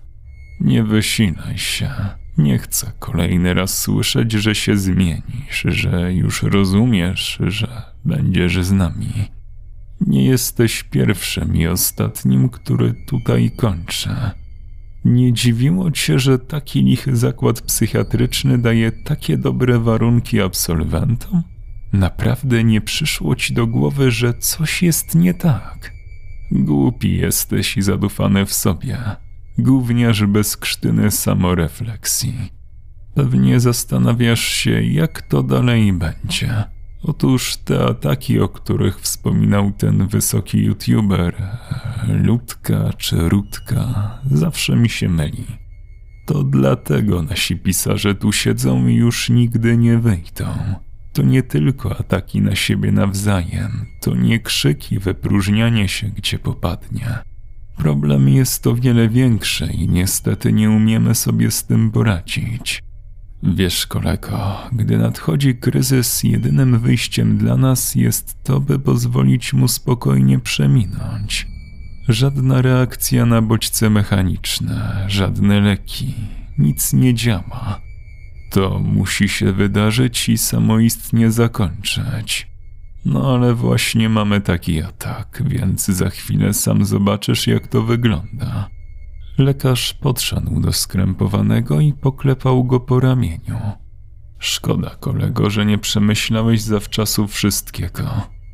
Nie 0.59 0.83
wysilaj 0.83 1.57
się. 1.57 1.89
Nie 2.37 2.57
chcę 2.57 2.91
kolejny 2.99 3.53
raz 3.53 3.79
słyszeć, 3.79 4.31
że 4.31 4.55
się 4.55 4.77
zmienisz, 4.77 5.63
że 5.65 6.13
już 6.13 6.43
rozumiesz, 6.43 7.37
że 7.47 7.81
będziesz 8.05 8.63
z 8.63 8.71
nami. 8.71 9.13
Nie 10.01 10.25
jesteś 10.25 10.83
pierwszym 10.83 11.55
i 11.55 11.67
ostatnim, 11.67 12.49
który 12.49 12.93
tutaj 13.07 13.51
kończy. 13.51 14.09
Nie 15.05 15.33
dziwiło 15.33 15.91
cię, 15.91 16.19
że 16.19 16.39
taki 16.39 16.83
lichy 16.83 17.15
zakład 17.15 17.61
psychiatryczny 17.61 18.57
daje 18.57 18.91
takie 18.91 19.37
dobre 19.37 19.79
warunki 19.79 20.41
absolwentom? 20.41 21.43
Naprawdę 21.93 22.63
nie 22.63 22.81
przyszło 22.81 23.35
ci 23.35 23.53
do 23.53 23.67
głowy, 23.67 24.11
że 24.11 24.33
coś 24.33 24.83
jest 24.83 25.15
nie 25.15 25.33
tak? 25.33 25.91
Głupi 26.51 27.17
jesteś 27.17 27.77
i 27.77 27.81
zadufany 27.81 28.45
w 28.45 28.53
sobie. 28.53 28.97
Gówniarz 29.57 30.25
bez 30.25 30.57
krztyny 30.57 31.11
samorefleksji. 31.11 32.51
Pewnie 33.15 33.59
zastanawiasz 33.59 34.43
się, 34.43 34.83
jak 34.83 35.21
to 35.21 35.43
dalej 35.43 35.93
będzie. 35.93 36.63
Otóż 37.03 37.57
te 37.57 37.85
ataki, 37.85 38.39
o 38.39 38.49
których 38.49 38.99
wspominał 38.99 39.71
ten 39.71 40.07
wysoki 40.07 40.63
youtuber, 40.63 41.35
Ludka 42.07 42.93
czy 42.97 43.29
Rudka, 43.29 44.11
zawsze 44.31 44.75
mi 44.75 44.89
się 44.89 45.09
myli. 45.09 45.45
To 46.25 46.43
dlatego 46.43 47.23
nasi 47.23 47.55
pisarze 47.55 48.15
tu 48.15 48.31
siedzą 48.31 48.87
i 48.87 48.95
już 48.95 49.29
nigdy 49.29 49.77
nie 49.77 49.97
wyjdą. 49.97 50.45
To 51.13 51.23
nie 51.23 51.43
tylko 51.43 51.99
ataki 51.99 52.41
na 52.41 52.55
siebie 52.55 52.91
nawzajem, 52.91 53.85
to 54.01 54.15
nie 54.15 54.39
krzyki, 54.39 54.99
wypróżnianie 54.99 55.87
się 55.87 56.07
gdzie 56.07 56.39
popadnie. 56.39 57.17
Problem 57.77 58.29
jest 58.29 58.67
o 58.67 58.75
wiele 58.75 59.09
większy 59.09 59.65
i 59.65 59.89
niestety 59.89 60.53
nie 60.53 60.69
umiemy 60.69 61.15
sobie 61.15 61.51
z 61.51 61.63
tym 61.63 61.91
poradzić. 61.91 62.83
Wiesz, 63.43 63.87
kolego, 63.87 64.57
gdy 64.71 64.97
nadchodzi 64.97 65.55
kryzys, 65.55 66.23
jedynym 66.23 66.79
wyjściem 66.79 67.37
dla 67.37 67.57
nas 67.57 67.95
jest 67.95 68.43
to, 68.43 68.59
by 68.59 68.79
pozwolić 68.79 69.53
mu 69.53 69.67
spokojnie 69.67 70.39
przeminąć. 70.39 71.47
Żadna 72.07 72.61
reakcja 72.61 73.25
na 73.25 73.41
bodźce 73.41 73.89
mechaniczne, 73.89 75.05
żadne 75.07 75.59
leki, 75.59 76.13
nic 76.57 76.93
nie 76.93 77.13
działa. 77.13 77.81
To 78.49 78.79
musi 78.79 79.29
się 79.29 79.53
wydarzyć 79.53 80.29
i 80.29 80.37
samoistnie 80.37 81.31
zakończyć. 81.31 82.47
No 83.07 83.33
ale 83.33 83.53
właśnie 83.53 84.09
mamy 84.09 84.41
taki 84.41 84.81
atak, 84.81 85.43
więc 85.45 85.85
za 85.85 86.09
chwilę 86.09 86.53
sam 86.53 86.85
zobaczysz, 86.85 87.47
jak 87.47 87.67
to 87.67 87.83
wygląda. 87.83 88.69
Lekarz 89.37 89.93
podszedł 89.93 90.59
do 90.59 90.73
skrępowanego 90.73 91.79
i 91.79 91.93
poklepał 91.93 92.63
go 92.63 92.79
po 92.79 92.99
ramieniu. 92.99 93.59
Szkoda, 94.39 94.95
kolego, 94.99 95.49
że 95.49 95.65
nie 95.65 95.77
przemyślałeś 95.77 96.61
zawczasu 96.61 97.27
wszystkiego. 97.27 98.03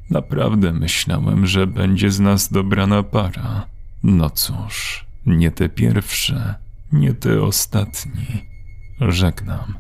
Naprawdę 0.09 0.73
myślałem, 0.73 1.47
że 1.47 1.67
będzie 1.67 2.11
z 2.11 2.19
nas 2.19 2.51
dobrana 2.51 3.03
para. 3.03 3.67
No 4.03 4.29
cóż, 4.29 5.05
nie 5.25 5.51
te 5.51 5.69
pierwsze, 5.69 6.55
nie 6.91 7.13
te 7.13 7.41
ostatni. 7.41 8.45
Żegnam. 8.99 9.73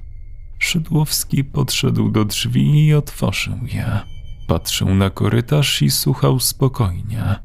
Szydłowski 0.59 1.43
podszedł 1.43 2.09
do 2.09 2.25
drzwi 2.25 2.85
i 2.85 2.93
otworzył 2.93 3.57
je. 3.73 4.12
Patrzył 4.47 4.95
na 4.95 5.09
korytarz 5.09 5.81
i 5.81 5.91
słuchał 5.91 6.39
spokojnie. 6.39 7.35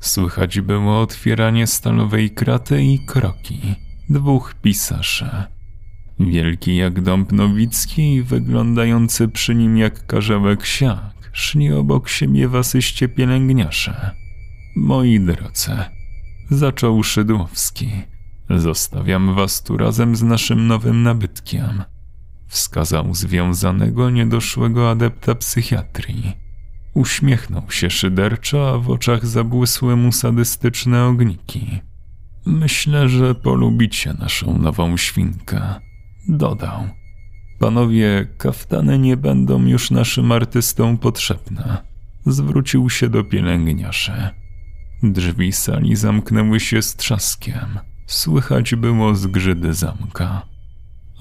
Słychać 0.00 0.60
było 0.60 1.00
otwieranie 1.00 1.66
stalowej 1.66 2.30
kraty 2.30 2.82
i 2.82 3.06
kroki 3.06 3.60
dwóch 4.08 4.54
pisarzy. 4.54 5.30
Wielki 6.20 6.76
jak 6.76 7.00
dąb 7.00 7.32
nowicki 7.32 8.14
i 8.14 8.22
wyglądający 8.22 9.28
przy 9.28 9.54
nim 9.54 9.76
jak 9.76 10.06
karzełek 10.06 10.66
siak, 10.66 11.30
szli 11.32 11.72
obok 11.72 12.08
siebie 12.08 12.48
w 12.48 12.56
asyście 12.56 13.08
pielęgniarze. 13.08 14.10
Moi 14.76 15.20
drodzy, 15.20 15.76
zaczął 16.50 17.02
Szydłowski. 17.02 17.90
Zostawiam 18.50 19.34
was 19.34 19.62
tu 19.62 19.76
razem 19.76 20.16
z 20.16 20.22
naszym 20.22 20.66
nowym 20.66 21.02
nabytkiem. 21.02 21.82
Wskazał 22.52 23.14
związanego 23.14 24.10
niedoszłego 24.10 24.90
adepta 24.90 25.34
psychiatrii. 25.34 26.32
Uśmiechnął 26.94 27.70
się 27.70 27.90
szyderczo, 27.90 28.74
a 28.74 28.78
w 28.78 28.90
oczach 28.90 29.26
zabłysły 29.26 29.96
mu 29.96 30.12
sadystyczne 30.12 31.04
ogniki. 31.04 31.80
Myślę, 32.46 33.08
że 33.08 33.34
polubicie 33.34 34.14
naszą 34.14 34.58
nową 34.58 34.96
świnkę. 34.96 35.62
Dodał. 36.28 36.88
Panowie, 37.58 38.26
kaftany 38.38 38.98
nie 38.98 39.16
będą 39.16 39.66
już 39.66 39.90
naszym 39.90 40.32
artystom 40.32 40.98
potrzebne. 40.98 41.78
Zwrócił 42.26 42.90
się 42.90 43.08
do 43.08 43.24
pielęgniarzy. 43.24 44.30
Drzwi 45.02 45.52
sali 45.52 45.96
zamknęły 45.96 46.60
się 46.60 46.82
z 46.82 46.96
trzaskiem. 46.96 47.78
Słychać 48.06 48.74
było 48.74 49.14
zgrzydy 49.14 49.74
zamka. 49.74 50.51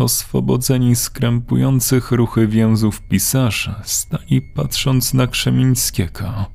Oswobodzeni 0.01 0.95
z 0.95 1.09
krępujących 1.09 2.11
ruchy 2.11 2.47
więzów 2.47 3.01
pisarze 3.01 3.81
stali 3.83 4.41
patrząc 4.41 5.13
na 5.13 5.27
Krzemińskiego. 5.27 6.45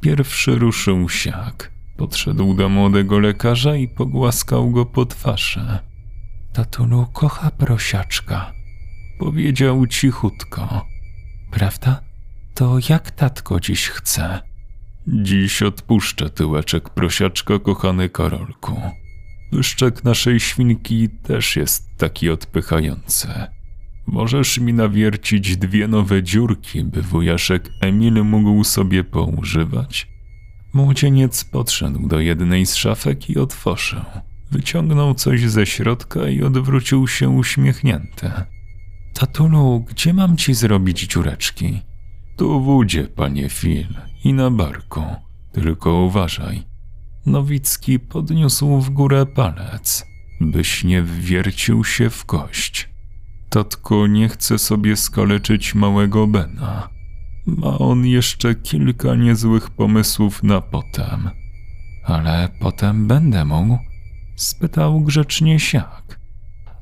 Pierwszy 0.00 0.54
ruszył 0.54 1.08
siak. 1.08 1.72
Podszedł 1.96 2.54
do 2.54 2.68
młodego 2.68 3.18
lekarza 3.18 3.76
i 3.76 3.88
pogłaskał 3.88 4.70
go 4.70 4.86
po 4.86 5.06
twarzy. 5.06 5.78
Tatulu 6.52 7.06
kocha 7.12 7.50
prosiaczka, 7.50 8.52
powiedział 9.18 9.86
cichutko. 9.86 10.86
Prawda? 11.50 12.00
To 12.54 12.76
jak 12.88 13.10
tatko 13.10 13.60
dziś 13.60 13.88
chce? 13.88 14.40
Dziś 15.06 15.62
odpuszczę 15.62 16.30
tyłeczek 16.30 16.90
prosiaczka, 16.90 17.58
kochany 17.58 18.08
Karolku. 18.08 18.82
Pyszczek 19.54 20.04
naszej 20.04 20.40
świnki 20.40 21.08
też 21.08 21.56
jest 21.56 21.96
taki 21.96 22.30
odpychający. 22.30 23.28
Możesz 24.06 24.58
mi 24.58 24.72
nawiercić 24.72 25.56
dwie 25.56 25.88
nowe 25.88 26.22
dziurki, 26.22 26.84
by 26.84 27.02
wujaszek 27.02 27.70
Emil 27.80 28.24
mógł 28.24 28.64
sobie 28.64 29.04
poużywać? 29.04 30.08
Młodzieniec 30.72 31.44
podszedł 31.44 32.08
do 32.08 32.20
jednej 32.20 32.66
z 32.66 32.74
szafek 32.74 33.30
i 33.30 33.38
otworzył. 33.38 34.00
Wyciągnął 34.50 35.14
coś 35.14 35.40
ze 35.40 35.66
środka 35.66 36.28
i 36.28 36.42
odwrócił 36.42 37.08
się 37.08 37.28
uśmiechnięty. 37.28 38.30
Tatulu, 39.14 39.84
gdzie 39.88 40.14
mam 40.14 40.36
ci 40.36 40.54
zrobić 40.54 41.00
dziureczki? 41.00 41.80
Tu 42.36 42.60
w 42.60 42.68
udzie, 42.68 43.04
panie 43.04 43.48
Phil, 43.48 43.94
i 44.24 44.32
na 44.32 44.50
barku. 44.50 45.02
Tylko 45.52 45.94
uważaj. 45.94 46.73
Nowicki 47.26 47.98
podniósł 47.98 48.80
w 48.80 48.90
górę 48.90 49.26
palec, 49.26 50.06
byś 50.40 50.84
nie 50.84 51.02
wwiercił 51.02 51.84
się 51.84 52.10
w 52.10 52.24
kość. 52.24 52.88
Tatko 53.50 54.06
nie 54.06 54.28
chce 54.28 54.58
sobie 54.58 54.96
skaleczyć 54.96 55.74
małego 55.74 56.26
Bena. 56.26 56.88
Ma 57.46 57.78
on 57.78 58.06
jeszcze 58.06 58.54
kilka 58.54 59.14
niezłych 59.14 59.70
pomysłów 59.70 60.42
na 60.42 60.60
potem. 60.60 61.30
Ale 62.04 62.48
potem 62.60 63.06
będę 63.06 63.44
mógł? 63.44 63.78
spytał 64.36 65.00
grzecznie 65.00 65.60
siak. 65.60 66.20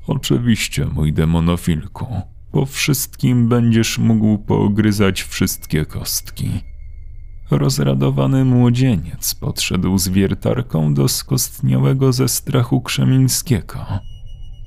Oczywiście, 0.06 0.86
mój 0.86 1.12
demonofilku. 1.12 2.06
Po 2.52 2.66
wszystkim 2.66 3.48
będziesz 3.48 3.98
mógł 3.98 4.38
poogryzać 4.38 5.22
wszystkie 5.22 5.86
kostki. 5.86 6.71
Rozradowany 7.58 8.44
młodzieniec 8.44 9.34
podszedł 9.34 9.98
z 9.98 10.08
wiertarką 10.08 10.94
do 10.94 11.08
skostniałego 11.08 12.12
ze 12.12 12.28
strachu 12.28 12.80
Krzemińskiego. 12.80 13.78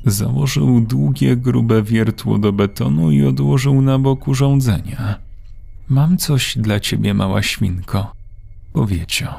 Założył 0.06 0.82
długie, 0.82 1.38
grube 1.38 1.84
wiertło 1.84 2.38
do 2.38 2.54
betonu 2.54 3.12
i 3.12 3.26
odłożył 3.26 3.82
na 3.82 4.00
bok 4.00 4.28
urządzenie. 4.28 5.16
Mam 5.90 6.18
coś 6.18 6.58
dla 6.58 6.80
ciebie, 6.80 7.14
mała 7.14 7.42
świnko, 7.42 8.14
powiedział. 8.74 9.34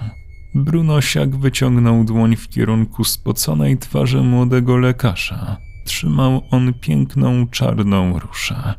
Brunosiak 0.54 1.36
wyciągnął 1.36 2.04
dłoń 2.04 2.36
w 2.36 2.48
kierunku 2.48 3.04
spoconej 3.04 3.78
twarzy 3.78 4.22
młodego 4.22 4.76
lekarza. 4.76 5.56
Trzymał 5.84 6.42
on 6.50 6.74
piękną 6.74 7.46
czarną 7.46 8.18
ruszę. 8.18 8.74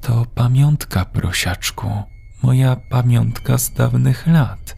To 0.00 0.26
pamiątka, 0.34 1.04
prosiaczku, 1.04 1.90
moja 2.42 2.76
pamiątka 2.76 3.58
z 3.58 3.72
dawnych 3.72 4.26
lat. 4.26 4.76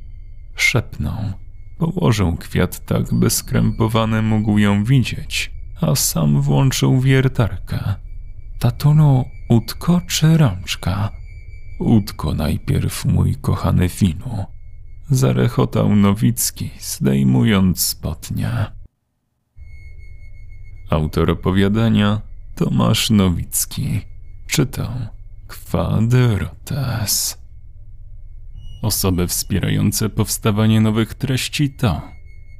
Szepnął. 0.56 1.32
Położył 1.78 2.36
kwiat 2.36 2.86
tak, 2.86 3.14
by 3.14 3.30
skrępowany 3.30 4.22
mógł 4.22 4.58
ją 4.58 4.84
widzieć, 4.84 5.52
a 5.80 5.94
sam 5.94 6.40
włączył 6.40 7.00
wiertarkę. 7.00 7.94
Tatunu, 8.58 9.24
utko 9.48 10.00
czy 10.06 10.36
rączka? 10.36 11.10
Utko 11.78 12.34
najpierw, 12.34 13.04
mój 13.04 13.36
kochany 13.36 13.88
Finu. 13.88 14.44
Zarechotał 15.10 15.96
Nowicki, 15.96 16.70
zdejmując 16.80 17.80
spodnie. 17.80 18.50
Autor 20.90 21.30
opowiadania 21.30 22.20
Tomasz 22.54 23.10
Nowicki. 23.10 24.00
Czytał 24.46 24.90
Quadrotes. 25.48 27.43
Osoby 28.84 29.26
wspierające 29.26 30.08
powstawanie 30.08 30.80
nowych 30.80 31.14
treści 31.14 31.70
to 31.70 32.02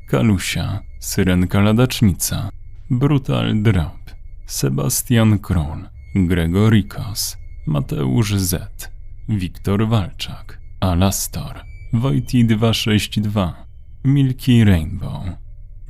Kalusia, 0.09 0.81
Syrenka 1.01 1.61
Ladacznica, 1.61 2.49
Brutal 2.91 3.63
Drop, 3.63 4.11
Sebastian 4.47 5.39
Król, 5.39 5.89
Gregorikos, 6.15 7.37
Mateusz 7.67 8.35
Z, 8.35 8.91
Wiktor 9.29 9.89
Walczak, 9.89 10.61
Alastor, 10.81 11.61
Wojti 11.93 12.45
262, 12.45 13.67
Milky 14.05 14.65
Rainbow, 14.65 15.23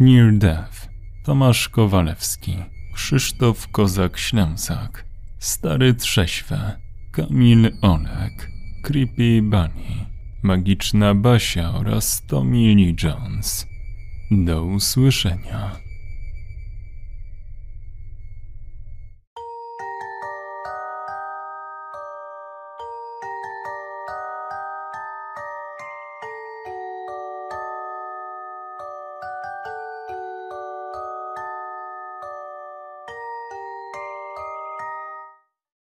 Near 0.00 0.32
Death, 0.32 0.88
Tomasz 1.24 1.68
Kowalewski, 1.68 2.56
Krzysztof 2.94 3.68
Kozak-Ślęsak, 3.68 5.04
Stary 5.38 5.94
Trześwe, 5.94 6.80
Kamil 7.12 7.70
Olek, 7.82 8.50
Creepy 8.82 9.42
Bunny, 9.42 10.13
Magiczna 10.44 11.14
Basia 11.14 11.74
oraz 11.74 12.22
Tommy 12.26 12.74
Lee 12.74 12.94
Jones. 13.02 13.66
Do 14.30 14.64
usłyszenia. 14.64 15.83